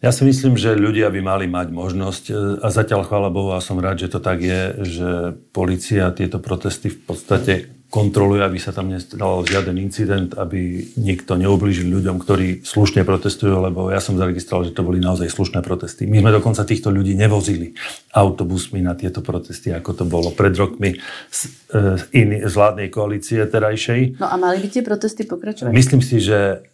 Ja 0.00 0.16
si 0.16 0.24
myslím, 0.24 0.56
že 0.56 0.72
ľudia 0.72 1.12
by 1.12 1.20
mali 1.20 1.44
mať 1.44 1.68
možnosť, 1.76 2.24
e, 2.32 2.34
a 2.64 2.72
zatiaľ 2.72 3.04
chvála 3.04 3.28
Bohu, 3.28 3.52
a 3.52 3.60
som 3.60 3.76
rád, 3.76 4.00
že 4.00 4.08
to 4.08 4.16
tak 4.16 4.40
je, 4.40 4.60
že 4.80 5.10
policia 5.52 6.08
tieto 6.16 6.40
protesty 6.40 6.88
v 6.88 7.00
podstate 7.04 7.54
kontroluje, 7.92 8.40
aby 8.40 8.56
sa 8.56 8.72
tam 8.72 8.88
nestal 8.88 9.44
žiaden 9.44 9.76
incident, 9.76 10.32
aby 10.40 10.88
nikto 10.96 11.36
neublížil 11.36 11.90
ľuďom, 11.90 12.16
ktorí 12.16 12.64
slušne 12.64 13.04
protestujú, 13.04 13.60
lebo 13.60 13.92
ja 13.92 14.00
som 14.00 14.16
zaregistroval, 14.16 14.70
že 14.70 14.72
to 14.72 14.86
boli 14.86 15.02
naozaj 15.02 15.28
slušné 15.28 15.60
protesty. 15.60 16.08
My 16.08 16.24
sme 16.24 16.32
dokonca 16.32 16.64
týchto 16.64 16.88
ľudí 16.88 17.12
nevozili 17.12 17.76
autobusmi 18.16 18.80
na 18.80 18.96
tieto 18.96 19.20
protesty, 19.20 19.68
ako 19.74 19.90
to 20.00 20.04
bolo 20.08 20.32
pred 20.32 20.56
rokmi 20.56 20.96
z, 21.28 21.40
e, 21.76 22.00
z, 22.00 22.02
iný, 22.16 22.48
z 22.48 22.52
vládnej 22.56 22.88
koalície 22.88 23.44
terajšej. 23.44 24.16
No 24.16 24.32
a 24.32 24.38
mali 24.40 24.64
by 24.64 24.68
tie 24.72 24.80
protesty 24.80 25.28
pokračovať? 25.28 25.76
Myslím 25.76 26.00
si, 26.00 26.24
že 26.24 26.64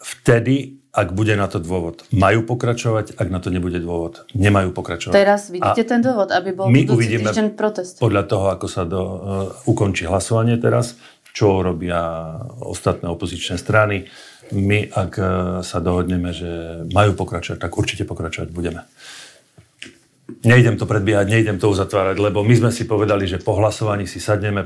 vtedy 0.00 0.79
ak 0.90 1.14
bude 1.14 1.38
na 1.38 1.46
to 1.46 1.62
dôvod. 1.62 2.02
Majú 2.10 2.42
pokračovať, 2.42 3.14
ak 3.14 3.28
na 3.30 3.38
to 3.38 3.54
nebude 3.54 3.78
dôvod. 3.78 4.26
Nemajú 4.34 4.74
pokračovať. 4.74 5.14
Teraz 5.14 5.46
vidíte 5.46 5.82
a 5.86 5.88
ten 5.88 6.00
dôvod, 6.02 6.34
aby 6.34 6.50
bol 6.50 6.66
my 6.66 6.82
týždeň 6.82 7.54
protest. 7.54 8.02
podľa 8.02 8.26
toho, 8.26 8.46
ako 8.50 8.66
sa 8.66 8.82
do, 8.82 9.02
uh, 9.02 9.16
ukončí 9.70 10.10
hlasovanie 10.10 10.58
teraz, 10.58 10.98
čo 11.30 11.62
robia 11.62 12.34
ostatné 12.58 13.06
opozičné 13.06 13.54
strany. 13.54 14.10
My, 14.50 14.90
ak 14.90 15.12
uh, 15.14 15.26
sa 15.62 15.78
dohodneme, 15.78 16.34
že 16.34 16.82
majú 16.90 17.14
pokračovať, 17.14 17.62
tak 17.62 17.70
určite 17.70 18.02
pokračovať 18.02 18.50
budeme. 18.50 18.82
Nejdem 20.46 20.80
to 20.80 20.84
predbiehať, 20.88 21.26
nejdem 21.28 21.56
to 21.58 21.68
uzatvárať, 21.70 22.16
lebo 22.20 22.40
my 22.40 22.54
sme 22.56 22.70
si 22.70 22.86
povedali, 22.86 23.26
že 23.26 23.42
po 23.42 23.58
hlasovaní 23.58 24.08
si 24.08 24.22
sadneme 24.22 24.64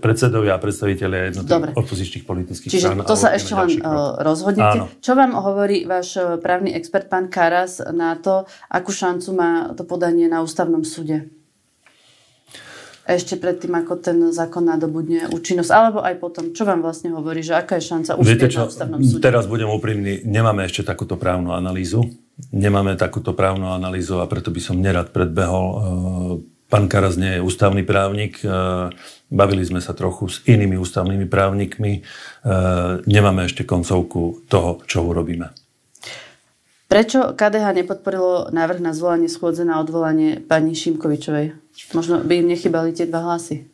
predsedovia 0.00 0.56
a 0.56 0.62
predstavitelia 0.62 1.32
jednotlivých 1.32 1.74
opozičných 1.74 2.24
politických 2.24 2.70
Čiže 2.70 2.80
strán. 2.82 2.96
Čiže 3.02 3.10
to 3.10 3.16
sa 3.16 3.28
ešte 3.34 3.52
len 3.56 3.70
uh, 3.80 4.20
rozhodnete. 4.20 4.78
Áno. 4.82 4.86
Čo 5.00 5.12
vám 5.16 5.32
hovorí 5.36 5.86
váš 5.86 6.18
e, 6.18 6.40
právny 6.40 6.74
expert, 6.74 7.06
pán 7.06 7.30
Karas, 7.30 7.78
na 7.80 8.18
to, 8.18 8.44
akú 8.68 8.90
šancu 8.90 9.28
má 9.32 9.50
to 9.72 9.86
podanie 9.86 10.26
na 10.26 10.42
ústavnom 10.42 10.82
súde? 10.82 11.30
Ešte 13.06 13.38
predtým, 13.38 13.70
ako 13.70 14.02
ten 14.02 14.18
zákon 14.34 14.66
nadobudne 14.66 15.30
účinnosť, 15.30 15.70
alebo 15.70 16.02
aj 16.02 16.18
potom, 16.18 16.50
čo 16.50 16.66
vám 16.66 16.82
vlastne 16.82 17.14
hovorí, 17.14 17.38
že 17.38 17.54
aká 17.54 17.78
je 17.78 17.86
šanca 17.86 18.18
uspieť 18.18 18.58
na 18.58 18.66
ústavnom 18.66 19.00
súde? 19.06 19.22
Teraz 19.22 19.46
budem 19.46 19.70
úprimný, 19.70 20.26
nemáme 20.26 20.66
ešte 20.66 20.82
takúto 20.82 21.14
právnu 21.14 21.54
analýzu 21.54 22.02
nemáme 22.52 22.96
takúto 22.96 23.32
právnu 23.32 23.72
analýzu 23.72 24.20
a 24.20 24.28
preto 24.28 24.52
by 24.52 24.60
som 24.60 24.80
nerad 24.80 25.10
predbehol. 25.12 25.66
E, 25.66 25.78
pán 26.68 26.86
Karas 26.90 27.16
nie 27.16 27.38
je 27.38 27.44
ústavný 27.44 27.82
právnik, 27.82 28.40
e, 28.44 28.48
bavili 29.32 29.64
sme 29.64 29.80
sa 29.80 29.96
trochu 29.96 30.28
s 30.28 30.36
inými 30.44 30.76
ústavnými 30.76 31.26
právnikmi, 31.26 31.92
e, 31.96 32.00
nemáme 33.08 33.48
ešte 33.48 33.64
koncovku 33.64 34.48
toho, 34.48 34.84
čo 34.84 35.06
urobíme. 35.08 35.52
Prečo 36.86 37.34
KDH 37.34 37.82
nepodporilo 37.82 38.54
návrh 38.54 38.78
na 38.78 38.94
zvolanie 38.94 39.26
schôdze 39.26 39.66
na 39.66 39.82
odvolanie 39.82 40.38
pani 40.38 40.70
Šimkovičovej? 40.70 41.58
Možno 41.98 42.22
by 42.22 42.46
im 42.46 42.46
nechybali 42.54 42.94
tie 42.94 43.10
dva 43.10 43.26
hlasy. 43.26 43.66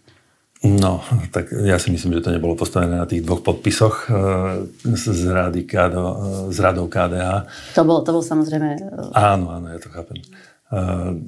No, 0.62 1.02
tak 1.34 1.50
ja 1.50 1.74
si 1.82 1.90
myslím, 1.90 2.14
že 2.18 2.30
to 2.30 2.34
nebolo 2.34 2.54
postavené 2.54 2.94
na 2.94 3.02
tých 3.02 3.26
dvoch 3.26 3.42
podpisoch 3.42 4.06
e, 4.06 4.14
z, 4.94 5.26
rady 5.26 5.66
KD, 5.66 5.94
e, 5.98 6.04
z 6.54 6.58
radou 6.62 6.86
KDH. 6.86 7.50
To 7.74 7.82
bol, 7.82 8.06
to 8.06 8.14
bol 8.14 8.22
samozrejme... 8.22 8.78
E, 8.78 9.10
áno, 9.10 9.50
áno, 9.50 9.66
ja 9.74 9.82
to 9.82 9.90
chápem. 9.90 10.22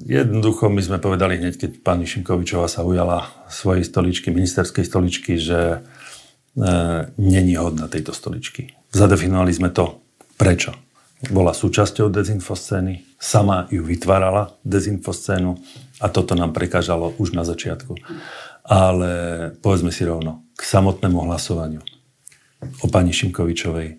Jednoducho 0.09 0.73
my 0.73 0.81
sme 0.81 0.97
povedali 0.97 1.37
hneď, 1.37 1.53
keď 1.61 1.71
pani 1.85 2.09
Šimkovičová 2.09 2.65
sa 2.65 2.81
ujala 2.81 3.29
svojej 3.45 3.85
stoličky, 3.85 4.33
ministerskej 4.33 4.81
stoličky, 4.81 5.37
že 5.37 5.85
není 7.21 7.53
hodná 7.53 7.85
tejto 7.85 8.09
stoličky. 8.09 8.73
Zadefinovali 8.89 9.53
sme 9.53 9.69
to. 9.69 10.01
Prečo? 10.33 10.73
Bola 11.29 11.53
súčasťou 11.53 12.09
dezinfoscény, 12.09 13.21
sama 13.21 13.69
ju 13.69 13.85
vytvárala, 13.85 14.57
dezinfoscénu, 14.65 15.61
a 16.01 16.09
toto 16.11 16.35
nám 16.35 16.51
prekážalo 16.51 17.15
už 17.15 17.31
na 17.31 17.47
začiatku 17.47 17.95
ale 18.65 19.11
povedzme 19.61 19.93
si 19.93 20.05
rovno, 20.05 20.45
k 20.57 20.61
samotnému 20.65 21.21
hlasovaniu 21.29 21.81
o 22.81 22.87
pani 22.89 23.13
Šimkovičovej, 23.13 23.87
e, 23.87 23.95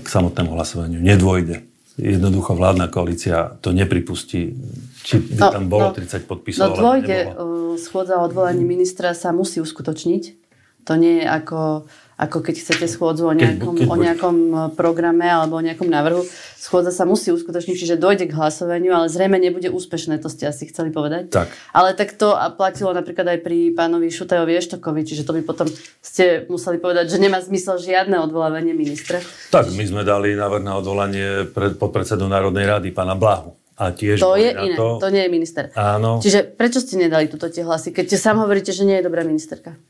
k 0.00 0.06
samotnému 0.06 0.56
hlasovaniu 0.56 0.98
nedôjde. 1.00 1.68
Jednoducho 2.00 2.56
vládna 2.56 2.88
koalícia 2.88 3.60
to 3.60 3.76
nepripustí. 3.76 4.56
Či 5.04 5.14
by 5.20 5.32
no, 5.36 5.48
tam 5.52 5.64
bolo 5.68 5.92
no, 5.92 5.96
30 5.96 6.24
podpisov, 6.24 6.72
No 6.72 6.80
dôjde, 6.80 7.18
e, 7.28 7.76
schôdza 7.76 8.16
o 8.16 8.24
odvolaní 8.24 8.64
ministra 8.64 9.12
sa 9.12 9.36
musí 9.36 9.60
uskutočniť. 9.60 10.40
To 10.88 10.96
nie 10.96 11.20
je 11.20 11.26
ako 11.28 11.84
ako 12.20 12.44
keď 12.44 12.54
chcete 12.60 12.84
schôdzu 12.84 13.24
o 13.24 13.32
nejakom, 13.32 13.80
keď, 13.80 13.88
keď 13.88 13.88
o 13.88 13.96
nejakom 13.96 14.36
e, 14.36 14.56
programe 14.76 15.24
alebo 15.24 15.56
o 15.56 15.64
nejakom 15.64 15.88
návrhu. 15.88 16.20
Schôdza 16.60 16.92
sa 16.92 17.08
musí 17.08 17.32
uskutočniť, 17.32 17.72
čiže 17.80 17.96
dojde 17.96 18.28
k 18.28 18.36
hlasovaniu, 18.36 18.92
ale 18.92 19.08
zrejme 19.08 19.40
nebude 19.40 19.72
úspešné, 19.72 20.20
to 20.20 20.28
ste 20.28 20.44
asi 20.44 20.68
chceli 20.68 20.92
povedať. 20.92 21.32
Tak. 21.32 21.48
Ale 21.72 21.96
tak 21.96 22.20
to 22.20 22.36
platilo 22.60 22.92
napríklad 22.92 23.24
aj 23.24 23.38
pri 23.40 23.72
pánovi 23.72 24.12
Šutajovi 24.12 24.52
Eštokovi, 24.52 25.00
čiže 25.08 25.24
to 25.24 25.32
by 25.32 25.40
potom 25.40 25.72
ste 26.04 26.44
museli 26.52 26.76
povedať, 26.76 27.16
že 27.16 27.16
nemá 27.16 27.40
zmysel 27.40 27.80
žiadne 27.80 28.20
odvolávanie 28.20 28.76
ministra. 28.76 29.24
Tak, 29.48 29.72
my 29.72 29.84
sme 29.88 30.04
dali 30.04 30.36
návrh 30.36 30.60
na 30.60 30.76
odvolanie 30.76 31.48
pred, 31.48 31.80
podpredsedu 31.80 32.28
Národnej 32.28 32.68
rady, 32.68 32.92
pána 32.92 33.16
Blahu. 33.16 33.56
A 33.80 33.96
tiež 33.96 34.20
to 34.20 34.36
je 34.36 34.52
iné, 34.52 34.76
to... 34.76 35.00
to 35.00 35.08
nie 35.08 35.24
je 35.24 35.30
minister. 35.32 35.64
Áno. 35.72 36.20
Čiže 36.20 36.44
prečo 36.44 36.84
ste 36.84 37.00
nedali 37.00 37.32
túto 37.32 37.48
tie 37.48 37.64
hlasy, 37.64 37.96
keď 37.96 38.12
sám 38.12 38.44
hovoríte, 38.44 38.76
že 38.76 38.84
nie 38.84 39.00
je 39.00 39.08
dobrá 39.08 39.24
ministerka? 39.24 39.80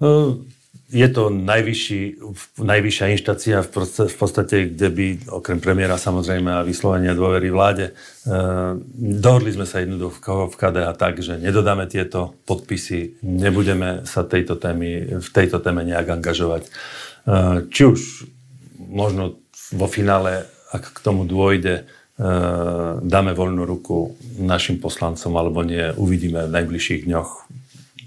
Uh, 0.00 0.40
je 0.88 1.08
to 1.12 1.28
najvyšší, 1.28 2.24
najvyššia 2.64 3.12
inštácia 3.12 3.60
v 3.60 4.16
podstate, 4.16 4.72
kde 4.72 4.88
by, 4.88 5.06
okrem 5.28 5.60
premiéra 5.60 6.00
samozrejme 6.00 6.48
a 6.48 6.64
vyslovenia 6.64 7.12
dôvery 7.12 7.52
vláde, 7.52 7.92
e, 7.92 8.32
dohodli 9.20 9.52
sme 9.52 9.68
sa 9.68 9.84
jednoducho 9.84 10.48
v 10.48 10.54
KDH 10.56 10.88
tak, 10.96 11.20
že 11.20 11.36
nedodáme 11.36 11.84
tieto 11.92 12.40
podpisy, 12.48 13.20
nebudeme 13.20 14.08
sa 14.08 14.24
tejto 14.24 14.56
témy, 14.56 15.20
v 15.20 15.28
tejto 15.28 15.60
téme 15.60 15.84
nejak 15.84 16.08
angažovať. 16.08 16.62
E, 16.64 16.70
či 17.68 17.82
už 17.84 18.00
možno 18.80 19.44
vo 19.76 19.86
finále, 19.92 20.48
ak 20.72 20.88
k 20.96 20.98
tomu 21.04 21.28
dôjde, 21.28 21.84
e, 21.84 22.26
dáme 23.04 23.36
voľnú 23.36 23.68
ruku 23.68 24.16
našim 24.40 24.80
poslancom 24.80 25.36
alebo 25.36 25.60
nie, 25.60 25.92
uvidíme 26.00 26.48
v 26.48 26.54
najbližších 26.56 27.04
dňoch 27.04 27.47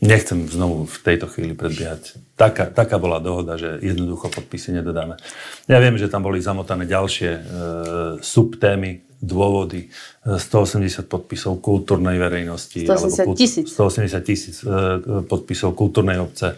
Nechcem 0.02 0.50
znovu 0.50 0.90
v 0.90 0.98
tejto 1.06 1.30
chvíli 1.30 1.54
predbiehať. 1.54 2.18
Taká, 2.34 2.74
taká 2.74 2.98
bola 2.98 3.22
dohoda, 3.22 3.54
že 3.54 3.78
jednoducho 3.86 4.34
podpisy 4.34 4.74
nedodáme. 4.74 5.14
Ja 5.70 5.78
viem, 5.78 5.94
že 5.94 6.10
tam 6.10 6.26
boli 6.26 6.42
zamotané 6.42 6.90
ďalšie 6.90 7.30
e, 7.30 7.42
subtémy, 8.18 9.22
dôvody, 9.22 9.94
180 10.26 11.06
podpisov 11.06 11.62
kultúrnej 11.62 12.18
verejnosti. 12.18 12.82
180 12.82 13.38
tisíc. 13.38 13.78
180 13.78 14.26
tisíc 14.26 14.56
e, 14.66 14.74
podpisov 15.22 15.78
kultúrnej 15.78 16.18
obce. 16.18 16.50
E, 16.50 16.56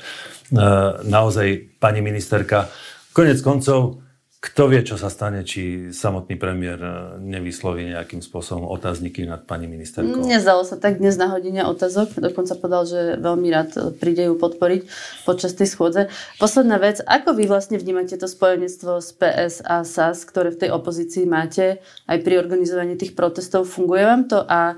naozaj, 1.03 1.75
pani 1.83 1.99
ministerka, 1.99 2.71
konec 3.11 3.43
koncov, 3.43 3.99
kto 4.43 4.67
vie, 4.67 4.83
čo 4.83 4.99
sa 4.99 5.07
stane, 5.07 5.47
či 5.47 5.95
samotný 5.95 6.35
premiér 6.35 6.75
e, 6.83 6.91
nevysloví 7.23 7.95
nejakým 7.95 8.19
spôsobom 8.19 8.67
otázniky 8.67 9.23
nad 9.23 9.47
pani 9.47 9.71
ministerkou? 9.71 10.19
Nezdalo 10.19 10.67
sa 10.67 10.75
tak 10.75 10.99
dnes 10.99 11.15
na 11.15 11.31
hodine 11.31 11.63
otázok. 11.63 12.19
Dokonca 12.19 12.59
povedal, 12.59 12.83
že 12.83 12.99
veľmi 13.23 13.47
rád 13.47 13.95
príde 14.03 14.27
ju 14.27 14.35
podporiť 14.35 14.83
počas 15.23 15.55
tej 15.55 15.71
schôdze. 15.71 16.11
Posledná 16.43 16.75
vec, 16.75 16.99
ako 16.99 17.39
vy 17.39 17.47
vlastne 17.47 17.79
vnímate 17.79 18.19
to 18.19 18.27
spojenectvo 18.27 18.99
s 18.99 19.15
PS 19.15 19.63
a 19.63 19.87
SAS, 19.87 20.27
ktoré 20.27 20.51
v 20.51 20.67
tej 20.67 20.69
opozícii 20.75 21.23
máte 21.23 21.79
aj 22.11 22.19
pri 22.19 22.43
organizovaní 22.43 22.99
tých 22.99 23.15
protestov? 23.15 23.71
Funguje 23.71 24.03
vám 24.03 24.27
to 24.27 24.43
a 24.43 24.75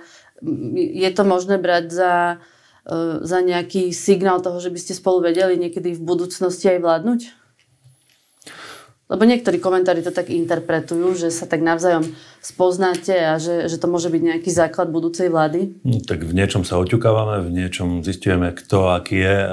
je 0.78 1.10
to 1.10 1.26
možné 1.26 1.58
brať 1.58 1.90
za, 1.90 2.14
e, 2.86 2.96
za 3.26 3.42
nejaký 3.42 3.90
signál 3.98 4.46
toho, 4.46 4.62
že 4.62 4.70
by 4.70 4.78
ste 4.78 4.94
spolu 4.94 5.26
vedeli 5.26 5.58
niekedy 5.58 5.98
v 5.98 6.06
budúcnosti 6.06 6.70
aj 6.70 6.86
vládnuť? 6.86 7.45
Lebo 9.06 9.22
niektorí 9.22 9.62
komentári 9.62 10.02
to 10.02 10.10
tak 10.10 10.34
interpretujú, 10.34 11.14
že 11.14 11.30
sa 11.30 11.46
tak 11.46 11.62
navzájom 11.62 12.10
spoznáte 12.42 13.14
a 13.14 13.38
že, 13.38 13.70
že 13.70 13.78
to 13.78 13.86
môže 13.86 14.10
byť 14.10 14.22
nejaký 14.22 14.50
základ 14.50 14.90
budúcej 14.90 15.30
vlády. 15.30 15.78
No, 15.86 16.02
tak 16.02 16.26
v 16.26 16.34
niečom 16.34 16.66
sa 16.66 16.82
oťukávame, 16.82 17.46
v 17.46 17.54
niečom 17.54 18.02
zistujeme, 18.02 18.50
kto 18.58 18.98
aký 18.98 19.22
je. 19.22 19.38
E, 19.46 19.50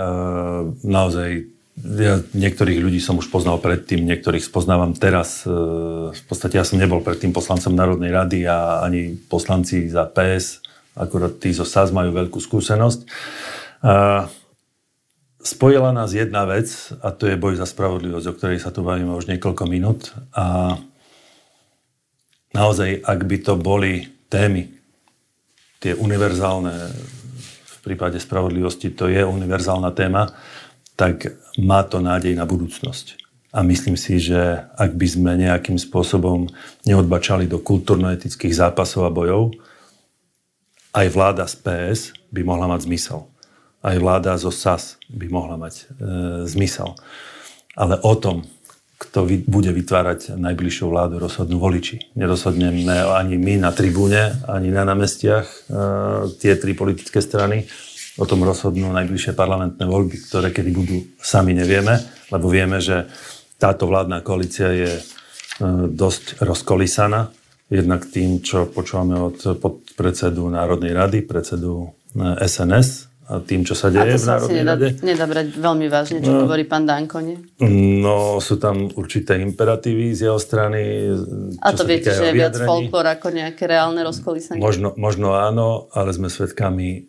naozaj 0.89 1.53
ja 1.81 2.21
niektorých 2.33 2.81
ľudí 2.81 3.01
som 3.01 3.17
už 3.17 3.33
poznal 3.33 3.61
predtým, 3.61 4.05
niektorých 4.05 4.45
spoznávam 4.45 4.97
teraz. 4.97 5.45
E, 5.45 5.53
v 6.13 6.23
podstate 6.29 6.57
ja 6.57 6.65
som 6.65 6.81
nebol 6.81 7.05
predtým 7.05 7.37
poslancom 7.37 7.77
Národnej 7.77 8.09
rady 8.09 8.49
a 8.49 8.81
ani 8.81 9.17
poslanci 9.17 9.89
za 9.89 10.09
PS, 10.09 10.65
akurát 10.97 11.37
tí 11.41 11.53
zo 11.53 11.69
SAS 11.69 11.93
majú 11.93 12.13
veľkú 12.13 12.41
skúsenosť. 12.41 13.01
E, 13.05 13.07
Spojila 15.43 15.91
nás 15.91 16.15
jedna 16.15 16.47
vec 16.47 16.71
a 17.03 17.11
to 17.11 17.27
je 17.27 17.35
boj 17.35 17.59
za 17.59 17.67
spravodlivosť, 17.67 18.27
o 18.31 18.37
ktorej 18.39 18.63
sa 18.63 18.71
tu 18.71 18.87
bavíme 18.87 19.11
už 19.11 19.27
niekoľko 19.27 19.67
minút. 19.67 20.15
A 20.39 20.79
naozaj, 22.55 23.03
ak 23.03 23.27
by 23.27 23.37
to 23.43 23.59
boli 23.59 24.07
témy, 24.31 24.71
tie 25.83 25.99
univerzálne, 25.99 26.95
v 27.59 27.77
prípade 27.83 28.23
spravodlivosti 28.23 28.95
to 28.95 29.11
je 29.11 29.27
univerzálna 29.27 29.91
téma, 29.91 30.31
tak 30.95 31.35
má 31.59 31.83
to 31.83 31.99
nádej 31.99 32.39
na 32.39 32.47
budúcnosť. 32.47 33.19
A 33.51 33.67
myslím 33.67 33.99
si, 33.99 34.23
že 34.23 34.63
ak 34.79 34.95
by 34.95 35.07
sme 35.11 35.43
nejakým 35.43 35.75
spôsobom 35.75 36.47
neodbačali 36.87 37.51
do 37.51 37.59
kultúrno-etických 37.59 38.55
zápasov 38.55 39.11
a 39.11 39.13
bojov, 39.13 39.51
aj 40.95 41.07
vláda 41.11 41.51
z 41.51 41.59
PS 41.67 42.15
by 42.31 42.47
mohla 42.47 42.71
mať 42.71 42.87
zmysel 42.87 43.32
aj 43.83 43.97
vláda 43.99 44.39
zo 44.39 44.55
SAS 44.55 44.97
by 45.11 45.27
mohla 45.27 45.59
mať 45.59 45.75
e, 45.75 45.85
zmysel. 46.47 46.95
Ale 47.75 47.99
o 47.99 48.15
tom, 48.15 48.47
kto 49.03 49.27
vy, 49.27 49.43
bude 49.43 49.75
vytvárať 49.75 50.39
najbližšiu 50.39 50.87
vládu, 50.87 51.19
rozhodnú 51.19 51.59
voliči. 51.59 52.15
Nerozhodneme 52.15 52.87
ani 53.11 53.35
my 53.35 53.59
na 53.59 53.75
tribúne, 53.75 54.39
ani 54.47 54.71
na 54.71 54.87
námestiach, 54.87 55.47
e, 55.47 55.57
tie 56.39 56.55
tri 56.55 56.79
politické 56.79 57.19
strany. 57.19 57.67
O 58.21 58.29
tom 58.29 58.47
rozhodnú 58.47 58.95
najbližšie 58.95 59.35
parlamentné 59.35 59.83
voľby, 59.83 60.17
ktoré 60.31 60.55
kedy 60.55 60.71
budú, 60.71 61.03
sami 61.19 61.57
nevieme, 61.57 61.99
lebo 62.31 62.47
vieme, 62.47 62.79
že 62.79 63.11
táto 63.59 63.91
vládna 63.91 64.23
koalícia 64.23 64.71
je 64.71 64.91
e, 64.95 65.03
dosť 65.91 66.39
rozkolísaná. 66.39 67.35
Jednak 67.67 68.07
tým, 68.07 68.45
čo 68.45 68.71
počúvame 68.71 69.19
od 69.19 69.59
podpredsedu 69.59 70.45
Národnej 70.47 70.93
rady, 70.93 71.25
predsedu 71.25 71.89
SNS, 72.45 73.09
a 73.09 73.12
tým, 73.41 73.65
čo 73.65 73.73
sa 73.73 73.89
deje 73.89 74.21
v 74.21 74.27
Národnej 74.29 74.61
nedá, 74.61 74.75
rade. 74.77 74.89
nedá 75.01 75.25
brať 75.25 75.47
veľmi 75.57 75.87
vážne, 75.89 76.19
čo 76.21 76.33
no, 76.35 76.45
hovorí 76.45 76.69
pán 76.69 76.85
Danko, 76.85 77.25
nie? 77.25 77.41
No, 78.03 78.37
sú 78.45 78.61
tam 78.61 78.93
určité 78.93 79.41
imperatívy 79.41 80.13
z 80.13 80.29
jeho 80.29 80.37
strany. 80.37 81.09
A 81.65 81.73
to 81.73 81.89
viete, 81.89 82.13
že 82.13 82.29
je 82.29 82.35
viac 82.37 82.53
folklor 82.61 83.09
ako 83.09 83.33
nejaké 83.33 83.65
reálne 83.65 84.05
rozkolísanie? 84.05 84.61
Možno, 84.61 84.93
možno 85.01 85.33
áno, 85.33 85.89
ale 85.97 86.13
sme 86.13 86.29
svedkami 86.29 86.89
e, 86.93 87.01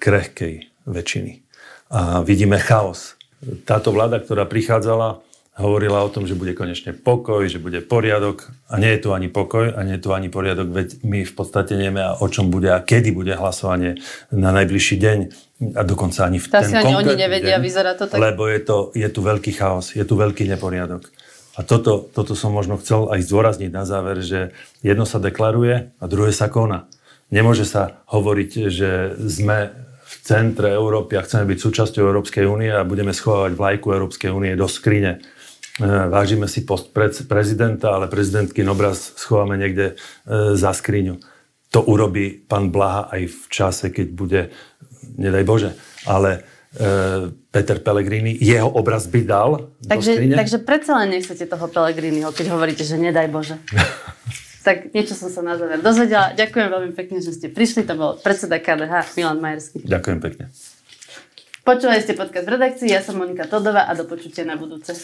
krehkej 0.00 0.86
väčšiny. 0.88 1.32
A 1.92 2.24
vidíme 2.24 2.56
chaos. 2.56 3.20
Táto 3.68 3.92
vláda, 3.92 4.22
ktorá 4.22 4.48
prichádzala, 4.48 5.20
hovorila 5.58 6.06
o 6.06 6.08
tom, 6.08 6.24
že 6.24 6.38
bude 6.38 6.54
konečne 6.54 6.94
pokoj, 6.94 7.50
že 7.50 7.58
bude 7.58 7.82
poriadok 7.82 8.46
a 8.70 8.78
nie 8.78 8.94
je 8.94 9.02
tu 9.02 9.08
ani 9.10 9.26
pokoj 9.26 9.74
a 9.74 9.80
nie 9.82 9.98
je 9.98 10.02
tu 10.06 10.14
ani 10.14 10.30
poriadok, 10.30 10.70
veď 10.70 10.88
my 11.02 11.26
v 11.26 11.34
podstate 11.34 11.74
nevieme, 11.74 12.06
o 12.06 12.26
čom 12.30 12.46
bude 12.48 12.70
a 12.70 12.78
kedy 12.78 13.10
bude 13.10 13.34
hlasovanie 13.34 13.98
na 14.30 14.54
najbližší 14.54 14.96
deň 15.02 15.18
a 15.58 15.82
dokonca 15.82 16.26
ani 16.26 16.38
v 16.38 16.46
tá 16.46 16.62
ten 16.62 16.74
ani 16.78 16.94
oni 16.94 17.14
nevedia, 17.18 17.58
deň, 17.58 17.64
vyzerá 17.64 17.92
to 17.98 18.06
tak. 18.06 18.18
Lebo 18.18 18.46
je, 18.46 18.60
to, 18.62 18.76
je 18.94 19.08
tu 19.10 19.20
veľký 19.20 19.52
chaos, 19.58 19.94
je 19.94 20.04
tu 20.06 20.14
veľký 20.14 20.46
neporiadok. 20.54 21.06
A 21.58 21.66
toto, 21.66 22.06
toto 22.14 22.38
som 22.38 22.54
možno 22.54 22.78
chcel 22.78 23.10
aj 23.10 23.26
zdôrazniť 23.26 23.70
na 23.74 23.82
záver, 23.82 24.22
že 24.22 24.54
jedno 24.86 25.02
sa 25.02 25.18
deklaruje 25.18 25.90
a 25.98 26.04
druhé 26.06 26.30
sa 26.30 26.46
koná. 26.46 26.86
Nemôže 27.34 27.66
sa 27.66 27.98
hovoriť, 28.06 28.50
že 28.70 29.18
sme 29.18 29.74
v 30.08 30.14
centre 30.22 30.70
Európy 30.70 31.18
a 31.18 31.26
chceme 31.26 31.44
byť 31.50 31.58
súčasťou 31.58 32.06
Európskej 32.06 32.46
únie 32.46 32.70
a 32.70 32.86
budeme 32.86 33.10
schovávať 33.10 33.58
vlajku 33.58 33.90
Európskej 33.90 34.30
únie 34.30 34.54
do 34.54 34.70
skrine 34.70 35.18
E, 35.78 35.86
vážime 36.10 36.50
si 36.50 36.66
post 36.66 36.90
prezidenta, 37.30 37.94
ale 37.94 38.10
prezidentky 38.10 38.66
obraz 38.66 39.14
schováme 39.14 39.54
niekde 39.54 39.94
e, 39.94 40.54
za 40.58 40.74
skriňu. 40.74 41.22
To 41.70 41.86
urobí 41.86 42.34
pán 42.34 42.74
Blaha 42.74 43.06
aj 43.14 43.22
v 43.30 43.40
čase, 43.46 43.86
keď 43.94 44.06
bude, 44.10 44.40
nedaj 45.16 45.44
Bože, 45.44 45.70
ale 46.06 46.42
e, 46.76 47.30
Peter 47.48 47.78
Pellegrini, 47.80 48.36
jeho 48.38 48.68
obraz 48.68 49.06
by 49.08 49.20
dal 49.24 49.50
takže, 49.86 50.20
takže 50.34 50.58
predsa 50.62 51.00
len 51.02 51.18
nechcete 51.18 51.48
toho 51.48 51.66
Pellegriniho, 51.68 52.30
keď 52.34 52.54
hovoríte, 52.54 52.84
že 52.84 53.00
nedaj 53.00 53.26
Bože. 53.32 53.56
tak 54.68 54.92
niečo 54.92 55.16
som 55.16 55.32
sa 55.32 55.40
na 55.40 55.56
záver 55.56 55.80
dozvedela. 55.80 56.36
Ďakujem 56.36 56.68
veľmi 56.68 56.92
pekne, 56.92 57.24
že 57.24 57.32
ste 57.32 57.48
prišli. 57.48 57.88
To 57.88 57.94
bol 57.96 58.10
predseda 58.20 58.60
KDH 58.60 59.16
Milan 59.16 59.40
Majerský. 59.40 59.80
Ďakujem 59.80 60.18
pekne. 60.20 60.52
Počúvali 61.64 62.00
ste 62.00 62.16
podcast 62.16 62.48
v 62.48 62.56
redakcii, 62.56 62.88
ja 62.88 63.04
som 63.04 63.20
Monika 63.20 63.44
Todová 63.44 63.88
a 63.88 63.92
do 63.92 64.08
počutia 64.08 64.44
na 64.44 64.56
budúce. 64.56 64.96